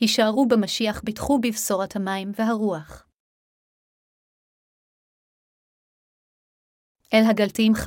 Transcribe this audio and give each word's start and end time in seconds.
הישארו 0.00 0.48
במשיח 0.48 1.02
ביטחו 1.04 1.38
בבשורת 1.38 1.96
המים 1.96 2.32
והרוח. 2.34 3.06
אל 7.14 7.22
הגלתיים 7.30 7.72
5.21-16 7.74 7.78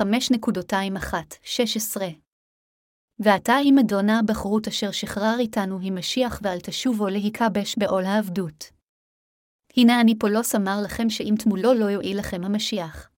ועתה 3.18 3.52
אם 3.64 3.78
אדונה 3.78 4.20
בחרות 4.28 4.68
אשר 4.68 4.90
שחרר 4.90 5.36
איתנו 5.38 5.78
היא 5.78 5.92
משיח 5.92 6.40
ואל 6.42 6.60
תשובו 6.60 7.08
להיכבש 7.08 7.78
בעול 7.78 8.04
העבדות. 8.04 8.64
הנה 9.76 10.00
אני 10.00 10.18
פולוס 10.18 10.54
אמר 10.54 10.76
לכם 10.84 11.10
שאם 11.10 11.34
תמולו 11.38 11.74
לא 11.74 11.84
יועיל 11.84 12.18
לכם 12.18 12.44
המשיח. 12.44 13.10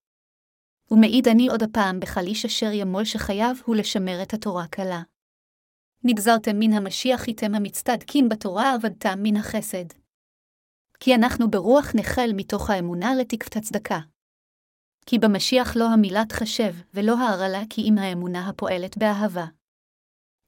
ומעיד 0.91 1.27
אני 1.27 1.47
עוד 1.47 1.63
הפעם 1.63 1.99
בחליש 1.99 2.45
אשר 2.45 2.71
ימול 2.73 3.05
שחייב 3.05 3.61
הוא 3.65 3.75
לשמר 3.75 4.23
את 4.23 4.33
התורה 4.33 4.67
קלה. 4.67 5.01
נגזרתם 6.03 6.59
מן 6.59 6.73
המשיח 6.73 7.27
איתם 7.27 7.55
המצטדקין 7.55 8.29
בתורה 8.29 8.73
עבדתם 8.73 9.19
מן 9.23 9.37
החסד. 9.37 9.85
כי 10.99 11.15
אנחנו 11.15 11.51
ברוח 11.51 11.95
נחל 11.95 12.29
מתוך 12.35 12.69
האמונה 12.69 13.15
לתקפת 13.15 13.55
הצדקה. 13.55 13.99
כי 15.05 15.19
במשיח 15.19 15.75
לא 15.75 15.85
המילה 15.85 16.25
תחשב, 16.29 16.73
ולא 16.93 17.17
ההרעלה 17.17 17.61
כי 17.69 17.81
אם 17.81 17.97
האמונה 17.97 18.49
הפועלת 18.49 18.97
באהבה. 18.97 19.45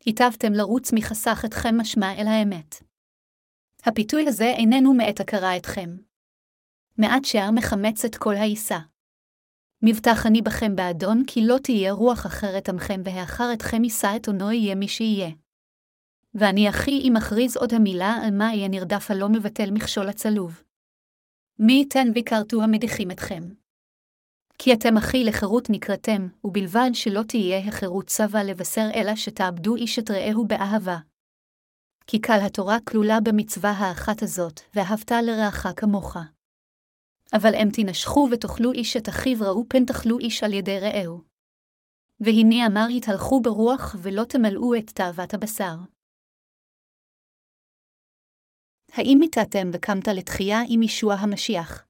היטבתם 0.05 0.53
לרוץ 0.53 0.93
מחסך 0.93 1.41
אתכם 1.45 1.75
משמע 1.77 2.13
אל 2.13 2.27
האמת. 2.27 2.75
הפיתוי 3.85 4.27
הזה 4.27 4.45
איננו 4.45 4.93
מאת 4.93 5.19
הכרה 5.19 5.57
אתכם. 5.57 5.89
מעט 6.97 7.25
שער 7.25 7.51
מחמץ 7.51 8.05
את 8.05 8.15
כל 8.15 8.35
העיסה. 8.35 8.79
מבטח 9.81 10.25
אני 10.25 10.41
בכם 10.41 10.75
באדון, 10.75 11.23
כי 11.27 11.41
לא 11.41 11.57
תהיה 11.63 11.91
רוח 11.91 12.25
אחרת 12.25 12.69
עמכם, 12.69 13.01
והאחר 13.05 13.53
אתכם 13.53 13.83
יישא 13.83 14.15
את 14.15 14.27
עונו 14.27 14.51
יהיה 14.51 14.75
מי 14.75 14.87
שיהיה. 14.87 15.29
ואני 16.33 16.69
אחי 16.69 17.01
אם 17.03 17.17
אכריז 17.17 17.57
עוד 17.57 17.73
המילה 17.73 18.15
על 18.23 18.31
מה 18.31 18.49
אהיה 18.49 18.67
נרדף 18.67 19.11
הלא 19.11 19.29
מבטל 19.29 19.71
מכשול 19.71 20.09
הצלוב. 20.09 20.63
מי 21.59 21.73
ייתן 21.73 22.07
ויכרתו 22.15 22.63
המדיחים 22.63 23.11
אתכם. 23.11 23.43
כי 24.57 24.73
אתם 24.73 24.97
אחי 24.97 25.23
לחירות 25.23 25.69
נקראתם, 25.69 26.27
ובלבד 26.43 26.89
שלא 26.93 27.21
תהיה 27.27 27.59
החירות 27.67 28.07
צבא 28.07 28.43
לבשר 28.43 28.87
אלא 28.95 29.15
שתאבדו 29.15 29.75
איש 29.75 29.99
את 29.99 30.11
רעהו 30.11 30.47
באהבה. 30.47 30.97
כי 32.07 32.21
קל 32.21 32.39
התורה 32.45 32.77
כלולה 32.87 33.19
במצווה 33.19 33.71
האחת 33.71 34.23
הזאת, 34.23 34.61
ואהבת 34.75 35.11
לרעך 35.11 35.67
כמוך. 35.75 36.17
אבל 37.33 37.55
אם 37.55 37.69
תנשכו 37.73 38.27
ותאכלו 38.31 38.71
איש 38.71 38.97
את 38.97 39.09
אחיו 39.09 39.37
ראו 39.41 39.63
פן 39.69 39.85
תאכלו 39.85 40.19
איש 40.19 40.43
על 40.43 40.53
ידי 40.53 40.79
רעהו. 40.79 41.21
והנה 42.19 42.67
אמר 42.67 42.85
התהלכו 42.97 43.41
ברוח 43.41 43.95
ולא 44.01 44.23
תמלאו 44.23 44.75
את 44.75 44.89
תאוות 44.89 45.33
הבשר. 45.33 45.75
האם 48.93 49.17
מיתתם 49.19 49.69
וקמת 49.73 50.07
לתחייה 50.07 50.59
עם 50.67 50.81
ישוע 50.81 51.13
המשיח? 51.13 51.85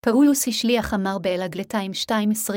פאולוס 0.00 0.48
השליח 0.48 0.94
אמר 0.94 1.18
באלגלתיים 1.18 1.92
2.20, 1.92 2.54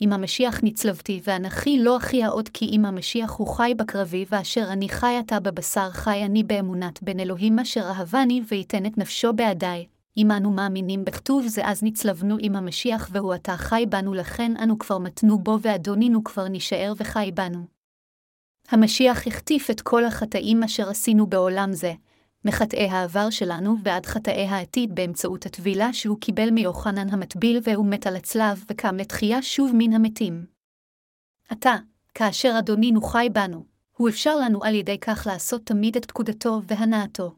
אם 0.00 0.12
המשיח 0.12 0.60
נצלבתי, 0.62 1.20
ואנכי 1.24 1.78
לא 1.78 1.96
אחי 1.96 2.24
העוד 2.24 2.48
כי 2.48 2.64
אם 2.64 2.84
המשיח 2.84 3.32
הוא 3.32 3.56
חי 3.56 3.72
בקרבי, 3.76 4.24
ואשר 4.28 4.64
אני 4.72 4.88
חי 4.88 5.16
עתה 5.18 5.40
בבשר 5.40 5.90
חי 5.90 6.24
אני 6.24 6.42
באמונת 6.44 7.02
בן 7.02 7.20
אלוהים 7.20 7.58
אשר 7.58 7.80
אהבני 7.80 8.42
ויתן 8.48 8.86
את 8.86 8.98
נפשו 8.98 9.32
בעדיי, 9.32 9.86
אם 10.18 10.30
אנו 10.30 10.50
מאמינים 10.50 11.04
בכתוב 11.04 11.46
זה 11.46 11.62
אז 11.64 11.82
נצלבנו 11.82 12.36
עם 12.40 12.56
המשיח 12.56 13.08
והוא 13.12 13.32
עתה 13.32 13.56
חי 13.56 13.84
בנו 13.88 14.14
לכן 14.14 14.52
אנו 14.62 14.78
כבר 14.78 14.98
מתנו 14.98 15.38
בו 15.38 15.58
ואדונינו 15.62 16.24
כבר 16.24 16.48
נשאר 16.48 16.92
וחי 16.96 17.30
בנו. 17.34 17.66
המשיח 18.68 19.26
החטיף 19.26 19.70
את 19.70 19.80
כל 19.80 20.04
החטאים 20.04 20.62
אשר 20.62 20.88
עשינו 20.90 21.26
בעולם 21.26 21.72
זה, 21.72 21.92
מחטאי 22.44 22.88
העבר 22.88 23.30
שלנו 23.30 23.76
ועד 23.84 24.06
חטאי 24.06 24.46
העתיד 24.46 24.94
באמצעות 24.94 25.46
הטבילה 25.46 25.92
שהוא 25.92 26.18
קיבל 26.20 26.50
מיוחנן 26.50 27.08
המטביל 27.10 27.60
והוא 27.62 27.86
מת 27.86 28.06
על 28.06 28.16
הצלב 28.16 28.64
וקם 28.70 28.96
לתחייה 28.96 29.42
שוב 29.42 29.70
מן 29.74 29.92
המתים. 29.92 30.46
עתה, 31.48 31.74
כאשר 32.14 32.54
אדונינו 32.58 33.02
חי 33.02 33.28
בנו, 33.32 33.64
הוא 33.96 34.08
אפשר 34.08 34.36
לנו 34.36 34.64
על 34.64 34.74
ידי 34.74 34.98
כך 34.98 35.26
לעשות 35.26 35.66
תמיד 35.66 35.96
את 35.96 36.04
פקודתו 36.04 36.60
והנאתו. 36.66 37.37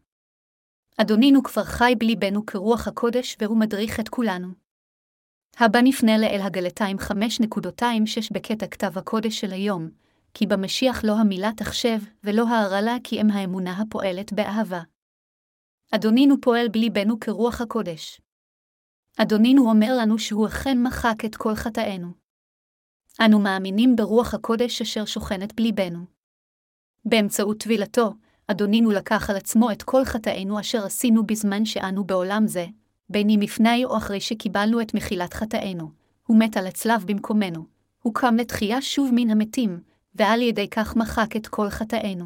אדונינו 0.96 1.42
כבר 1.42 1.64
חי 1.64 1.94
בליבנו 1.98 2.46
כרוח 2.46 2.88
הקודש 2.88 3.36
והוא 3.40 3.58
מדריך 3.58 4.00
את 4.00 4.08
כולנו. 4.08 4.48
הבא 5.58 5.80
נפנה 5.80 6.18
לאל 6.18 6.40
הגלתיים 6.42 6.96
5.26 6.98 7.12
בקטע 8.32 8.66
כתב 8.66 8.98
הקודש 8.98 9.40
של 9.40 9.52
היום, 9.52 9.90
כי 10.34 10.46
במשיח 10.46 11.04
לא 11.04 11.12
המילה 11.12 11.50
תחשב, 11.56 11.98
ולא 12.24 12.48
ההרעלה 12.48 12.96
כי 13.04 13.20
אם 13.20 13.30
האמונה 13.30 13.80
הפועלת 13.80 14.32
באהבה. 14.32 14.80
אדונינו 15.94 16.40
פועל 16.40 16.68
בליבנו 16.68 17.20
כרוח 17.20 17.60
הקודש. 17.60 18.20
אדונינו 19.16 19.70
אומר 19.70 19.96
לנו 20.00 20.18
שהוא 20.18 20.46
אכן 20.46 20.82
מחק 20.82 21.24
את 21.24 21.36
כל 21.36 21.54
חטאינו. 21.54 22.08
אנו 23.24 23.38
מאמינים 23.38 23.96
ברוח 23.96 24.34
הקודש 24.34 24.82
אשר 24.82 25.04
שוכנת 25.04 25.56
בליבנו. 25.56 26.04
באמצעות 27.04 27.60
טבילתו, 27.60 28.12
אדונינו 28.50 28.90
לקח 28.90 29.30
על 29.30 29.36
עצמו 29.36 29.70
את 29.70 29.82
כל 29.82 30.04
חטאינו 30.04 30.60
אשר 30.60 30.84
עשינו 30.84 31.26
בזמן 31.26 31.64
שאנו 31.64 32.04
בעולם 32.04 32.46
זה, 32.46 32.66
בין 33.08 33.30
אם 33.30 33.40
לפני 33.42 33.84
או 33.84 33.96
אחרי 33.96 34.20
שקיבלנו 34.20 34.80
את 34.80 34.94
מחילת 34.94 35.34
חטאינו. 35.34 35.90
הוא 36.26 36.38
מת 36.38 36.56
על 36.56 36.66
הצלב 36.66 37.04
במקומנו. 37.06 37.64
הוא 38.02 38.14
קם 38.14 38.36
לתחייה 38.36 38.82
שוב 38.82 39.10
מן 39.14 39.30
המתים, 39.30 39.80
ועל 40.14 40.42
ידי 40.42 40.68
כך 40.68 40.96
מחק 40.96 41.36
את 41.36 41.46
כל 41.46 41.70
חטאינו. 41.70 42.24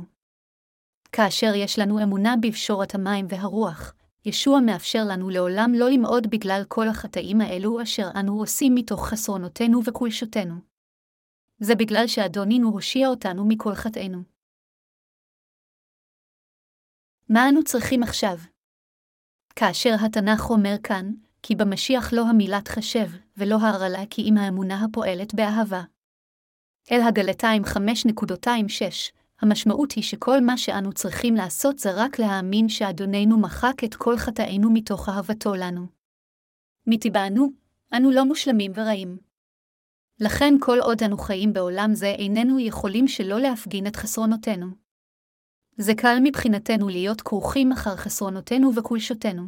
כאשר 1.12 1.54
יש 1.54 1.78
לנו 1.78 2.02
אמונה 2.02 2.34
בפשורת 2.40 2.94
המים 2.94 3.26
והרוח, 3.28 3.94
ישוע 4.24 4.60
מאפשר 4.60 5.04
לנו 5.04 5.30
לעולם 5.30 5.72
לא 5.74 5.90
למעוד 5.90 6.26
בגלל 6.30 6.62
כל 6.68 6.88
החטאים 6.88 7.40
האלו 7.40 7.82
אשר 7.82 8.08
אנו 8.20 8.38
עושים 8.40 8.74
מתוך 8.74 9.08
חסרונותינו 9.08 9.80
וקולשותינו. 9.84 10.54
זה 11.58 11.74
בגלל 11.74 12.06
שאדונינו 12.06 12.68
הושיע 12.68 13.08
אותנו 13.08 13.44
מכל 13.48 13.74
חטאינו. 13.74 14.33
מה 17.28 17.48
אנו 17.48 17.64
צריכים 17.64 18.02
עכשיו? 18.02 18.38
כאשר 19.56 19.94
התנ"ך 20.04 20.50
אומר 20.50 20.74
כאן, 20.82 21.12
כי 21.42 21.54
במשיח 21.54 22.12
לא 22.12 22.22
המילה 22.28 22.60
תחשב, 22.60 23.08
ולא 23.36 23.58
ההרעלה 23.60 24.02
כי 24.10 24.22
אם 24.22 24.36
האמונה 24.36 24.84
הפועלת 24.84 25.34
באהבה. 25.34 25.82
אל 26.92 27.00
הגלתיים 27.00 27.62
5.26, 27.64 27.70
המשמעות 29.40 29.92
היא 29.92 30.04
שכל 30.04 30.40
מה 30.40 30.58
שאנו 30.58 30.92
צריכים 30.92 31.34
לעשות 31.34 31.78
זה 31.78 31.90
רק 31.94 32.18
להאמין 32.18 32.68
שאדוננו 32.68 33.40
מחק 33.40 33.84
את 33.84 33.94
כל 33.94 34.16
חטאינו 34.16 34.70
מתוך 34.72 35.08
אהבתו 35.08 35.54
לנו. 35.54 35.86
מטבענו, 36.86 37.52
אנו 37.96 38.10
לא 38.10 38.24
מושלמים 38.24 38.72
ורעים. 38.74 39.18
לכן 40.20 40.54
כל 40.60 40.78
עוד 40.80 41.02
אנו 41.02 41.18
חיים 41.18 41.52
בעולם 41.52 41.94
זה 41.94 42.06
איננו 42.06 42.60
יכולים 42.60 43.08
שלא 43.08 43.40
להפגין 43.40 43.86
את 43.86 43.96
חסרונותינו. 43.96 44.83
זה 45.76 45.94
קל 45.94 46.18
מבחינתנו 46.22 46.88
להיות 46.88 47.20
כרוכים 47.20 47.72
אחר 47.72 47.96
חסרונותינו 47.96 48.74
וחולשותינו. 48.74 49.42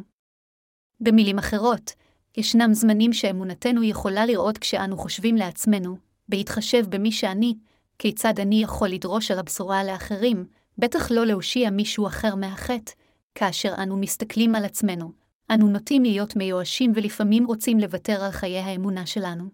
במילים 0.99 1.37
אחרות, 1.37 1.91
ישנם 2.37 2.73
זמנים 2.73 3.13
שאמונתנו 3.13 3.83
יכולה 3.83 4.25
לראות 4.25 4.57
כשאנו 4.57 4.97
חושבים 4.97 5.35
לעצמנו, 5.35 5.97
בהתחשב 6.29 6.85
במי 6.89 7.11
שאני, 7.11 7.55
כיצד 7.99 8.39
אני 8.39 8.63
יכול 8.63 8.87
לדרוש 8.87 9.31
על 9.31 9.39
הבשורה 9.39 9.83
לאחרים, 9.83 10.45
בטח 10.77 11.11
לא 11.11 11.25
להושיע 11.25 11.69
מישהו 11.69 12.07
אחר 12.07 12.35
מהחטא, 12.35 12.91
כאשר 13.35 13.73
אנו 13.83 13.97
מסתכלים 13.97 14.55
על 14.55 14.65
עצמנו, 14.65 15.11
אנו 15.51 15.67
נוטים 15.67 16.03
להיות 16.03 16.35
מיואשים 16.35 16.91
ולפעמים 16.95 17.45
רוצים 17.45 17.79
לוותר 17.79 18.23
על 18.23 18.31
חיי 18.31 18.59
האמונה 18.59 19.05
שלנו. 19.05 19.49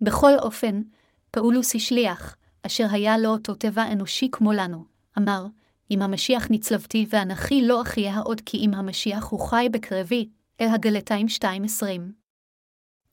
בכל 0.00 0.32
אופן, 0.38 0.82
פאולוס 1.30 1.74
השליח, 1.74 2.36
אשר 2.62 2.86
היה 2.90 3.18
לו 3.18 3.28
אותו 3.28 3.54
טבע 3.54 3.92
אנושי 3.92 4.28
כמו 4.32 4.52
לנו, 4.52 4.84
אמר, 5.18 5.46
אם 5.90 6.02
המשיח 6.02 6.46
נצלבתי 6.50 7.06
ואנכי 7.08 7.62
לא 7.62 7.82
אחיה 7.82 8.18
עוד 8.18 8.40
כי 8.40 8.56
אם 8.56 8.74
המשיח 8.74 9.24
הוא 9.24 9.40
חי 9.40 9.68
בקרבי, 9.72 10.28
אל 10.60 10.68
הגלתיים 10.68 11.26
2.20. 11.26 11.84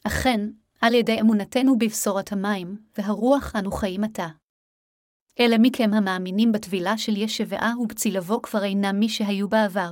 אכן, 0.03 0.49
על 0.81 0.93
ידי 0.93 1.21
אמונתנו 1.21 1.77
בבשורת 1.77 2.31
המים, 2.31 2.77
והרוח 2.97 3.55
אנו 3.55 3.71
חיים 3.71 4.03
עתה. 4.03 4.27
אלה 5.39 5.57
מכם 5.57 5.93
המאמינים 5.93 6.51
בטבילה 6.51 6.97
של 6.97 7.17
ישבעה 7.17 7.73
ובצלבו 7.79 8.41
כבר 8.41 8.63
אינם 8.63 8.99
מי 8.99 9.09
שהיו 9.09 9.49
בעבר. 9.49 9.91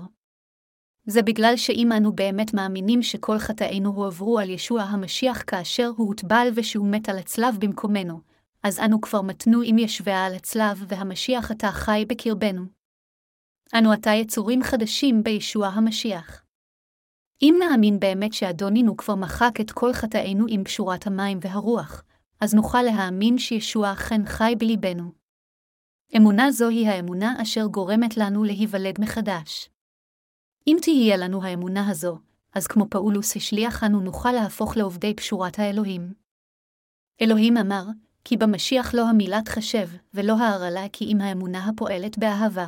זה 1.05 1.21
בגלל 1.21 1.53
שאם 1.57 1.91
אנו 1.97 2.11
באמת 2.11 2.53
מאמינים 2.53 3.03
שכל 3.03 3.39
חטאינו 3.39 3.89
הועברו 3.89 4.39
על 4.39 4.49
ישוע 4.49 4.81
המשיח 4.81 5.43
כאשר 5.47 5.91
הוא 5.97 6.07
הוטבל 6.07 6.47
ושהוא 6.55 6.87
מת 6.87 7.09
על 7.09 7.17
הצלב 7.17 7.57
במקומנו, 7.59 8.19
אז 8.63 8.79
אנו 8.79 9.01
כבר 9.01 9.21
מתנו 9.21 9.61
עם 9.65 9.77
ישבעה 9.77 10.25
על 10.25 10.35
הצלב 10.35 10.85
והמשיח 10.87 11.51
עתה 11.51 11.71
חי 11.71 12.05
בקרבנו. 12.07 12.65
אנו 13.77 13.91
עתה 13.91 14.09
יצורים 14.09 14.63
חדשים 14.63 15.23
בישוע 15.23 15.67
המשיח. 15.67 16.45
אם 17.41 17.55
נאמין 17.59 17.99
באמת 17.99 18.33
שאדונינו 18.33 18.97
כבר 18.97 19.15
מחק 19.15 19.61
את 19.61 19.71
כל 19.71 19.93
חטאינו 19.93 20.45
עם 20.49 20.63
פשורת 20.63 21.07
המים 21.07 21.39
והרוח, 21.41 22.03
אז 22.41 22.53
נוכל 22.53 22.81
להאמין 22.81 23.37
שישוע 23.37 23.93
אכן 23.93 24.25
חי 24.25 24.53
בליבנו. 24.57 25.11
אמונה 26.17 26.51
זו 26.51 26.69
היא 26.69 26.87
האמונה 26.87 27.41
אשר 27.41 27.65
גורמת 27.65 28.17
לנו 28.17 28.43
להיוולד 28.43 29.01
מחדש. 29.01 29.69
אם 30.67 30.77
תהיה 30.81 31.17
לנו 31.17 31.43
האמונה 31.43 31.89
הזו, 31.89 32.19
אז 32.53 32.67
כמו 32.67 32.89
פאולוס 32.89 33.35
השליח 33.35 33.83
אנו 33.83 33.99
נוכל 33.99 34.31
להפוך 34.31 34.77
לעובדי 34.77 35.13
פשורת 35.13 35.59
האלוהים. 35.59 36.13
אלוהים 37.21 37.57
אמר, 37.57 37.83
כי 38.29 38.37
במשיח 38.37 38.93
לא 38.93 39.07
המילה 39.07 39.41
תחשב, 39.45 39.87
ולא 40.13 40.37
ההרעלה 40.37 40.85
כי 40.93 41.05
אם 41.05 41.21
האמונה 41.21 41.65
הפועלת 41.65 42.17
באהבה. 42.17 42.67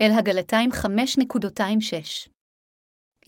אל 0.00 0.10
הגלתיים 0.10 0.70
5.26 0.72 2.28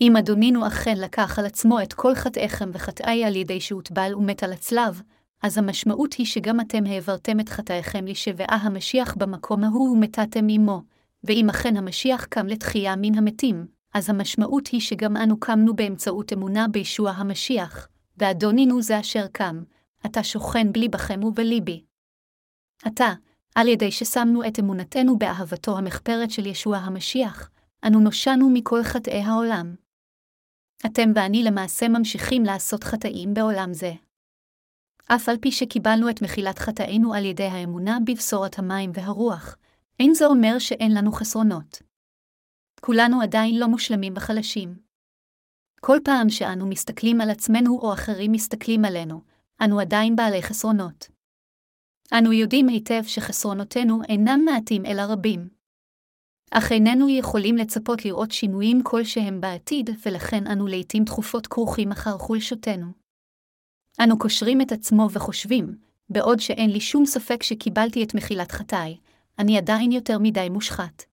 אם 0.01 0.17
אדונינו 0.17 0.67
אכן 0.67 0.97
לקח 0.97 1.39
על 1.39 1.45
עצמו 1.45 1.81
את 1.81 1.93
כל 1.93 2.15
חטאיכם 2.15 2.69
וחטאי 2.73 3.23
על 3.23 3.35
ידי 3.35 3.61
שהוטבל 3.61 4.15
ומת 4.15 4.43
על 4.43 4.53
הצלב, 4.53 5.01
אז 5.43 5.57
המשמעות 5.57 6.13
היא 6.13 6.25
שגם 6.25 6.59
אתם 6.59 6.85
העברתם 6.85 7.39
את 7.39 7.49
חטאיכם 7.49 8.05
לשבעה 8.05 8.59
המשיח 8.61 9.15
במקום 9.15 9.63
ההוא 9.63 9.89
ומתתם 9.89 10.47
עמו, 10.49 10.81
ואם 11.23 11.49
אכן 11.49 11.77
המשיח 11.77 12.25
קם 12.25 12.47
לתחייה 12.47 12.95
מן 12.95 13.17
המתים, 13.17 13.67
אז 13.93 14.09
המשמעות 14.09 14.67
היא 14.67 14.81
שגם 14.81 15.17
אנו 15.17 15.39
קמנו 15.39 15.75
באמצעות 15.75 16.33
אמונה 16.33 16.67
בישוע 16.67 17.11
המשיח, 17.11 17.87
ואדונינו 18.17 18.81
זה 18.81 18.99
אשר 18.99 19.27
קם, 19.31 19.63
אתה 20.05 20.23
שוכן 20.23 20.71
בליבכם 20.71 21.23
ובליבי. 21.23 21.83
עתה, 22.85 23.13
על 23.55 23.67
ידי 23.67 23.91
ששמנו 23.91 24.47
את 24.47 24.59
אמונתנו 24.59 25.17
באהבתו 25.17 25.77
המחפרת 25.77 26.31
של 26.31 26.45
ישוע 26.45 26.77
המשיח, 26.77 27.49
אנו 27.87 27.99
נושענו 27.99 28.49
מכל 28.53 28.83
חטאי 28.83 29.21
העולם. 29.21 29.75
אתם 30.85 31.09
ואני 31.15 31.43
למעשה 31.43 31.87
ממשיכים 31.87 32.43
לעשות 32.43 32.83
חטאים 32.83 33.33
בעולם 33.33 33.73
זה. 33.73 33.91
אף 35.07 35.29
על 35.29 35.37
פי 35.41 35.51
שקיבלנו 35.51 36.09
את 36.09 36.21
מחילת 36.21 36.59
חטאינו 36.59 37.13
על 37.13 37.25
ידי 37.25 37.43
האמונה 37.43 37.97
בבשורת 38.05 38.59
המים 38.59 38.91
והרוח, 38.93 39.57
אין 39.99 40.13
זה 40.13 40.25
אומר 40.25 40.59
שאין 40.59 40.93
לנו 40.93 41.11
חסרונות. 41.11 41.81
כולנו 42.81 43.21
עדיין 43.21 43.59
לא 43.59 43.67
מושלמים 43.67 44.13
וחלשים. 44.15 44.75
כל 45.81 45.97
פעם 46.03 46.29
שאנו 46.29 46.67
מסתכלים 46.67 47.21
על 47.21 47.29
עצמנו 47.29 47.79
או 47.79 47.93
אחרים 47.93 48.31
מסתכלים 48.31 48.85
עלינו, 48.85 49.21
אנו 49.65 49.79
עדיין 49.79 50.15
בעלי 50.15 50.43
חסרונות. 50.43 51.07
אנו 52.17 52.33
יודעים 52.33 52.67
היטב 52.67 53.03
שחסרונותינו 53.03 54.03
אינם 54.09 54.41
מעטים 54.45 54.85
אלא 54.85 55.01
רבים. 55.01 55.49
אך 56.51 56.71
איננו 56.71 57.09
יכולים 57.09 57.57
לצפות 57.57 58.05
לראות 58.05 58.31
שינויים 58.31 58.83
כלשהם 58.83 59.41
בעתיד, 59.41 59.89
ולכן 60.05 60.47
אנו 60.47 60.67
לעתים 60.67 61.05
תכופות 61.05 61.47
כרוכים 61.47 61.91
אחר 61.91 62.17
חולשותנו. 62.17 62.85
אנו 64.03 64.19
קושרים 64.19 64.61
את 64.61 64.71
עצמו 64.71 65.07
וחושבים, 65.11 65.77
בעוד 66.09 66.39
שאין 66.39 66.69
לי 66.69 66.79
שום 66.79 67.05
ספק 67.05 67.43
שקיבלתי 67.43 68.03
את 68.03 68.15
מחילת 68.15 68.51
חטאי, 68.51 68.97
אני 69.39 69.57
עדיין 69.57 69.91
יותר 69.91 70.17
מדי 70.19 70.49
מושחת. 70.49 71.03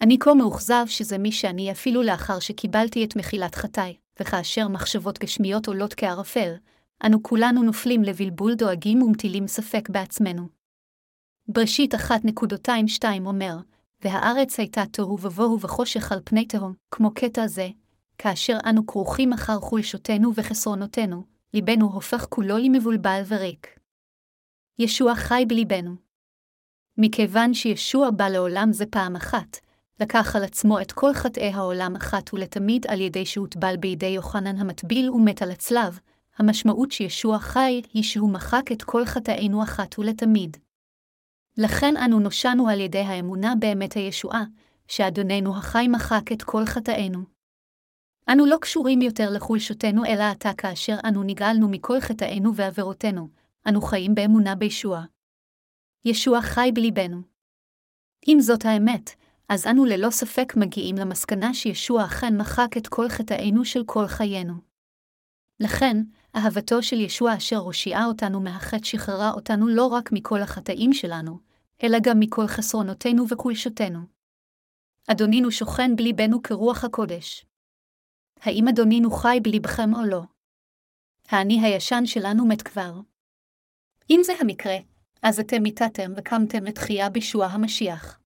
אני 0.00 0.18
כה 0.20 0.34
מאוכזב 0.34 0.84
שזה 0.86 1.18
מי 1.18 1.32
שאני 1.32 1.72
אפילו 1.72 2.02
לאחר 2.02 2.38
שקיבלתי 2.38 3.04
את 3.04 3.16
מחילת 3.16 3.54
חטאי, 3.54 3.96
וכאשר 4.20 4.68
מחשבות 4.68 5.18
גשמיות 5.18 5.68
עולות 5.68 5.94
כערפל, 5.94 6.54
אנו 7.06 7.22
כולנו 7.22 7.62
נופלים 7.62 8.02
לבלבול 8.02 8.54
דואגים 8.54 9.02
ומטילים 9.02 9.46
ספק 9.46 9.88
בעצמנו. 9.90 10.48
בראשית 11.48 11.94
1.22 11.94 13.04
אומר, 13.26 13.56
והארץ 14.04 14.58
הייתה 14.58 14.82
תוהו 14.92 15.18
ובוהו 15.22 15.60
וחושך 15.60 16.12
על 16.12 16.20
פני 16.24 16.46
תהום, 16.46 16.74
כמו 16.90 17.14
קטע 17.14 17.46
זה, 17.46 17.68
כאשר 18.18 18.58
אנו 18.66 18.86
כרוכים 18.86 19.32
אחר 19.32 19.60
חולשותנו 19.60 20.34
וחסרונותינו, 20.34 21.24
ליבנו 21.54 21.92
הופך 21.92 22.26
כולו 22.28 22.58
למבולבל 22.58 23.22
וריק. 23.28 23.78
ישוע 24.78 25.14
חי 25.14 25.44
בליבנו. 25.48 25.94
מכיוון 26.98 27.54
שישוע 27.54 28.10
בא 28.10 28.28
לעולם 28.28 28.72
זה 28.72 28.86
פעם 28.86 29.16
אחת, 29.16 29.56
לקח 30.00 30.36
על 30.36 30.44
עצמו 30.44 30.80
את 30.80 30.92
כל 30.92 31.14
חטאי 31.14 31.52
העולם 31.52 31.96
אחת 31.96 32.34
ולתמיד 32.34 32.86
על 32.88 33.00
ידי 33.00 33.26
שהוטבל 33.26 33.76
בידי 33.76 34.06
יוחנן 34.06 34.56
המטביל 34.56 35.10
ומת 35.10 35.42
על 35.42 35.50
הצלב, 35.50 35.98
המשמעות 36.38 36.92
שישוע 36.92 37.38
חי 37.38 37.82
היא 37.92 38.02
שהוא 38.02 38.32
מחק 38.32 38.72
את 38.72 38.82
כל 38.82 39.04
חטאינו 39.04 39.62
אחת 39.62 39.98
ולתמיד. 39.98 40.56
לכן 41.56 41.96
אנו 41.96 42.20
נושענו 42.20 42.68
על 42.68 42.80
ידי 42.80 42.98
האמונה 42.98 43.54
באמת 43.58 43.92
הישועה, 43.92 44.44
שאדוננו 44.88 45.56
החי 45.56 45.88
מחק 45.88 46.32
את 46.32 46.42
כל 46.42 46.66
חטאינו. 46.66 47.18
אנו 48.32 48.46
לא 48.46 48.56
קשורים 48.60 49.02
יותר 49.02 49.30
לחולשותנו 49.30 50.04
אלא 50.04 50.22
עתה 50.22 50.50
כאשר 50.58 50.96
אנו 51.04 51.22
נגאלנו 51.22 51.68
מכל 51.68 52.00
חטאינו 52.00 52.54
ועבירותינו, 52.54 53.28
אנו 53.68 53.80
חיים 53.80 54.14
באמונה 54.14 54.54
בישוע. 54.54 55.04
ישוע 56.04 56.40
חי 56.40 56.70
בליבנו. 56.74 57.22
אם 58.28 58.38
זאת 58.40 58.64
האמת, 58.64 59.10
אז 59.48 59.66
אנו 59.66 59.84
ללא 59.84 60.10
ספק 60.10 60.52
מגיעים 60.56 60.96
למסקנה 60.96 61.54
שישוע 61.54 62.04
אכן 62.04 62.36
מחק 62.36 62.76
את 62.76 62.88
כל 62.88 63.08
חטאינו 63.08 63.64
של 63.64 63.84
כל 63.86 64.06
חיינו. 64.06 64.54
לכן, 65.60 65.96
אהבתו 66.38 66.82
של 66.82 67.00
ישוע 67.00 67.36
אשר 67.36 67.56
הושיעה 67.56 68.04
אותנו 68.04 68.40
מהחטא 68.40 68.84
שחררה 68.84 69.30
אותנו 69.30 69.68
לא 69.68 69.86
רק 69.86 70.12
מכל 70.12 70.42
החטאים 70.42 70.92
שלנו, 70.92 71.38
אלא 71.82 71.98
גם 72.02 72.20
מכל 72.20 72.46
חסרונותינו 72.46 73.28
וחולשותינו. 73.28 74.00
אדונינו 75.06 75.50
שוכן 75.50 75.96
בליבנו 75.96 76.42
כרוח 76.42 76.84
הקודש. 76.84 77.46
האם 78.40 78.68
אדונינו 78.68 79.10
חי 79.10 79.38
בלבכם 79.42 79.94
או 79.94 80.04
לא? 80.04 80.22
האני 81.28 81.60
הישן 81.60 82.06
שלנו 82.06 82.46
מת 82.46 82.62
כבר. 82.62 83.00
אם 84.10 84.20
זה 84.24 84.32
המקרה, 84.40 84.76
אז 85.22 85.40
אתם 85.40 85.62
מיתתם 85.62 86.12
וקמתם 86.16 86.64
לתחייה 86.64 87.10
בישוע 87.10 87.46
המשיח. 87.46 88.20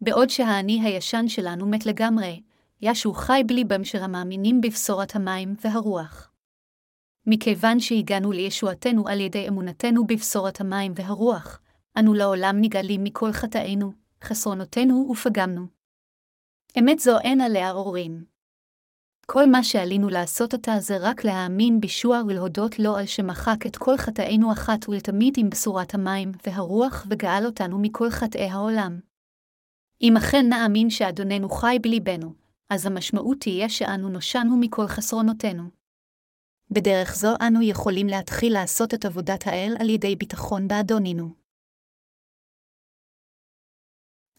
בעוד 0.00 0.30
שהאני 0.30 0.80
הישן 0.82 1.28
שלנו 1.28 1.66
מת 1.66 1.86
לגמרי, 1.86 2.42
ישו 2.80 3.14
חי 3.14 3.42
בליבם 3.46 3.84
של 3.84 3.98
המאמינים 3.98 4.60
בבשורת 4.60 5.16
המים 5.16 5.54
והרוח. 5.64 6.30
מכיוון 7.26 7.80
שהגענו 7.80 8.32
לישועתנו 8.32 9.08
על 9.08 9.20
ידי 9.20 9.48
אמונתנו 9.48 10.06
בבשורת 10.06 10.60
המים 10.60 10.92
והרוח, 10.96 11.60
אנו 11.98 12.14
לעולם 12.14 12.56
נגאלים 12.60 13.04
מכל 13.04 13.32
חטאינו, 13.32 13.92
חסרונותינו 14.24 15.08
ופגמנו. 15.10 15.66
אמת 16.78 16.98
זו 16.98 17.18
אין 17.18 17.40
עליה 17.40 17.70
עוררין. 17.70 18.24
כל 19.26 19.46
מה 19.50 19.64
שעלינו 19.64 20.08
לעשות 20.08 20.54
עתה 20.54 20.80
זה 20.80 20.96
רק 21.00 21.24
להאמין 21.24 21.80
בישוע 21.80 22.22
ולהודות 22.26 22.78
לו 22.78 22.96
על 22.96 23.06
שמחק 23.06 23.66
את 23.66 23.76
כל 23.76 23.96
חטאינו 23.96 24.52
אחת 24.52 24.88
ולתמיד 24.88 25.34
עם 25.36 25.50
בשורת 25.50 25.94
המים 25.94 26.32
והרוח 26.46 27.06
וגאל 27.10 27.46
אותנו 27.46 27.78
מכל 27.78 28.10
חטאי 28.10 28.48
העולם. 28.50 29.00
אם 30.02 30.16
אכן 30.16 30.46
נאמין 30.48 30.90
שאדוננו 30.90 31.48
חי 31.48 31.78
בליבנו, 31.82 32.32
אז 32.70 32.86
המשמעות 32.86 33.40
תהיה 33.40 33.68
שאנו 33.68 34.08
נושענו 34.08 34.56
מכל 34.56 34.86
חסרונותינו. 34.86 35.75
בדרך 36.70 37.14
זו 37.16 37.28
אנו 37.46 37.62
יכולים 37.62 38.06
להתחיל 38.06 38.52
לעשות 38.52 38.94
את 38.94 39.04
עבודת 39.04 39.46
האל 39.46 39.74
על 39.80 39.90
ידי 39.90 40.16
ביטחון 40.16 40.68
באדונינו. 40.68 41.34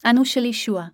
אנו 0.06 0.26
של 0.26 0.46
ישוע. 0.46 0.86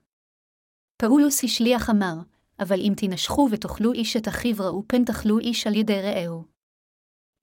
פאולוס 0.98 1.44
השליח 1.44 1.90
אמר, 1.90 2.16
אבל 2.60 2.80
אם 2.80 2.94
תנשכו 2.98 3.48
ותאכלו 3.52 3.94
איש 3.94 4.18
את 4.18 4.28
אחיו 4.28 4.56
ראו 4.60 4.84
פן 4.88 5.06
תאכלו 5.06 5.40
איש 5.40 5.68
על 5.68 5.76
ידי 5.76 6.02
רעהו. 6.02 6.44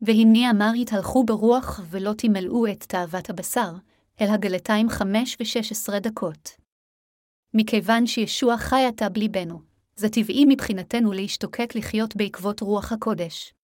והנה 0.02 0.50
אמר 0.50 0.70
התהלכו 0.80 1.24
ברוח 1.24 1.80
ולא 1.90 2.12
תמלאו 2.18 2.66
את 2.66 2.82
תאוות 2.82 3.30
הבשר, 3.30 3.72
אל 4.20 4.26
הגלתיים 4.34 4.88
חמש 4.88 5.36
ושש 5.40 5.72
עשרה 5.72 6.00
דקות. 6.00 6.50
מכיוון 7.54 8.06
שישוע 8.06 8.56
חי 8.56 8.84
עתה 8.88 9.08
בליבנו, 9.08 9.62
זה 9.96 10.08
טבעי 10.08 10.44
מבחינתנו 10.48 11.12
להשתוקק 11.12 11.74
לחיות 11.74 12.16
בעקבות 12.16 12.60
רוח 12.60 12.92
הקודש. 12.92 13.54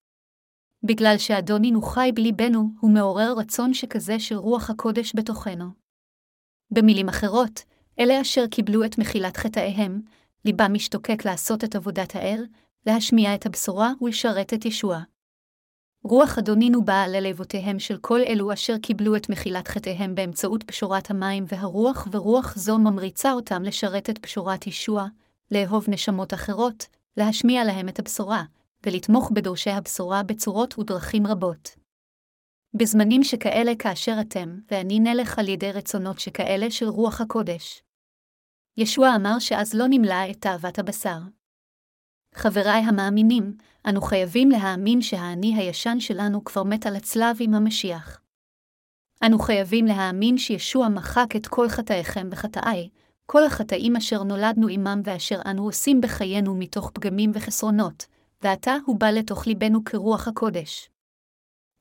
בגלל 0.83 1.15
שאדונינו 1.19 1.83
חי 1.83 2.11
בליבנו, 2.15 2.71
הוא 2.81 2.91
מעורר 2.91 3.35
רצון 3.37 3.75
שכזה 3.75 4.19
של 4.19 4.37
רוח 4.37 4.71
הקודש 4.71 5.13
בתוכנו. 5.17 5.65
במילים 6.71 7.09
אחרות, 7.09 7.61
אלה 7.99 8.21
אשר 8.21 8.47
קיבלו 8.47 8.85
את 8.85 8.99
מחילת 8.99 9.37
חטאיהם, 9.37 10.01
ליבם 10.45 10.73
משתוקק 10.73 11.25
לעשות 11.25 11.65
את 11.65 11.75
עבודת 11.75 12.17
האל, 12.17 12.47
להשמיע 12.87 13.35
את 13.35 13.47
הבשורה 13.47 13.93
ולשרת 14.01 14.55
את 14.55 14.65
ישוע. 14.65 15.03
רוח 16.05 16.39
אדונינו 16.39 16.85
באה 16.85 17.09
ללבותיהם 17.09 17.79
של 17.79 17.97
כל 17.99 18.21
אלו 18.21 18.53
אשר 18.53 18.79
קיבלו 18.79 19.17
את 19.17 19.31
מחילת 19.31 19.69
חטאיהם 19.69 20.15
באמצעות 20.15 20.63
פשורת 20.63 21.11
המים 21.11 21.45
והרוח, 21.49 22.09
ורוח 22.13 22.57
זו 22.57 22.79
ממריצה 22.79 23.33
אותם 23.33 23.63
לשרת 23.63 24.11
את 24.11 24.19
פשורת 24.19 24.67
ישוע, 24.67 25.07
לאהוב 25.51 25.85
נשמות 25.89 26.35
אחרות, 26.35 26.87
להשמיע 27.17 27.65
להם 27.65 27.89
את 27.89 27.99
הבשורה, 27.99 28.45
ולתמוך 28.87 29.31
בדורשי 29.35 29.71
הבשורה 29.71 30.23
בצורות 30.23 30.79
ודרכים 30.79 31.27
רבות. 31.27 31.77
בזמנים 32.75 33.25
שכאלה 33.25 33.73
כאשר 33.79 34.17
אתם, 34.21 34.59
ואני 34.71 35.01
נלך 35.01 35.39
על 35.39 35.49
ידי 35.49 35.73
רצונות 35.73 36.21
שכאלה 36.21 36.71
של 36.71 36.89
רוח 36.89 37.21
הקודש. 37.21 37.83
ישוע 38.77 39.09
אמר 39.17 39.39
שאז 39.39 39.75
לא 39.75 39.85
נמלא 39.91 40.31
את 40.31 40.37
תאוות 40.41 40.79
הבשר. 40.79 41.19
חבריי 42.35 42.83
המאמינים, 42.83 43.57
אנו 43.89 44.01
חייבים 44.01 44.51
להאמין 44.51 45.03
שהאני 45.03 45.55
הישן 45.57 46.01
שלנו 46.01 46.45
כבר 46.45 46.63
מת 46.63 46.87
על 46.87 46.97
הצלב 46.97 47.37
עם 47.41 47.55
המשיח. 47.55 48.21
אנו 49.27 49.39
חייבים 49.39 49.87
להאמין 49.87 50.39
שישוע 50.39 50.89
מחק 50.89 51.37
את 51.37 51.47
כל 51.47 51.69
חטאיכם 51.69 52.29
וחטאיי, 52.33 52.89
כל 53.27 53.45
החטאים 53.45 53.97
אשר 53.97 54.23
נולדנו 54.23 54.69
עמם 54.69 55.01
ואשר 55.05 55.41
אנו 55.51 55.65
עושים 55.65 56.01
בחיינו 56.01 56.55
מתוך 56.55 56.91
פגמים 56.95 57.31
וחסרונות, 57.35 58.07
ועתה 58.43 58.77
הוא 58.87 59.01
בא 59.01 59.11
לתוך 59.11 59.47
ליבנו 59.47 59.85
כרוח 59.85 60.29
הקודש. 60.29 60.91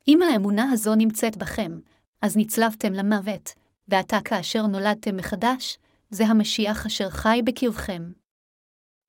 אם 0.08 0.22
האמונה 0.22 0.72
הזו 0.72 0.96
נמצאת 0.96 1.38
בכם, 1.38 1.80
אז 2.22 2.38
נצלבתם 2.38 2.94
למוות, 2.94 3.54
ועתה 3.88 4.18
כאשר 4.26 4.68
נולדתם 4.68 5.18
מחדש, 5.18 5.78
זה 6.10 6.26
המשיח 6.26 6.86
אשר 6.86 7.10
חי 7.10 7.42
בקרבכם. 7.46 8.12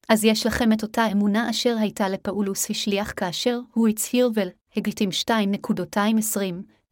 אז 0.08 0.24
יש 0.24 0.46
לכם 0.46 0.72
את 0.72 0.82
אותה 0.82 1.06
אמונה 1.12 1.50
אשר 1.50 1.76
הייתה 1.80 2.08
לפאולוס 2.08 2.70
השליח 2.70 3.12
כאשר 3.16 3.60
הוא 3.72 3.88
הצהיר 3.88 4.30
ול, 4.34 4.48
הגליטים 4.76 5.08
2.220, 5.24 6.38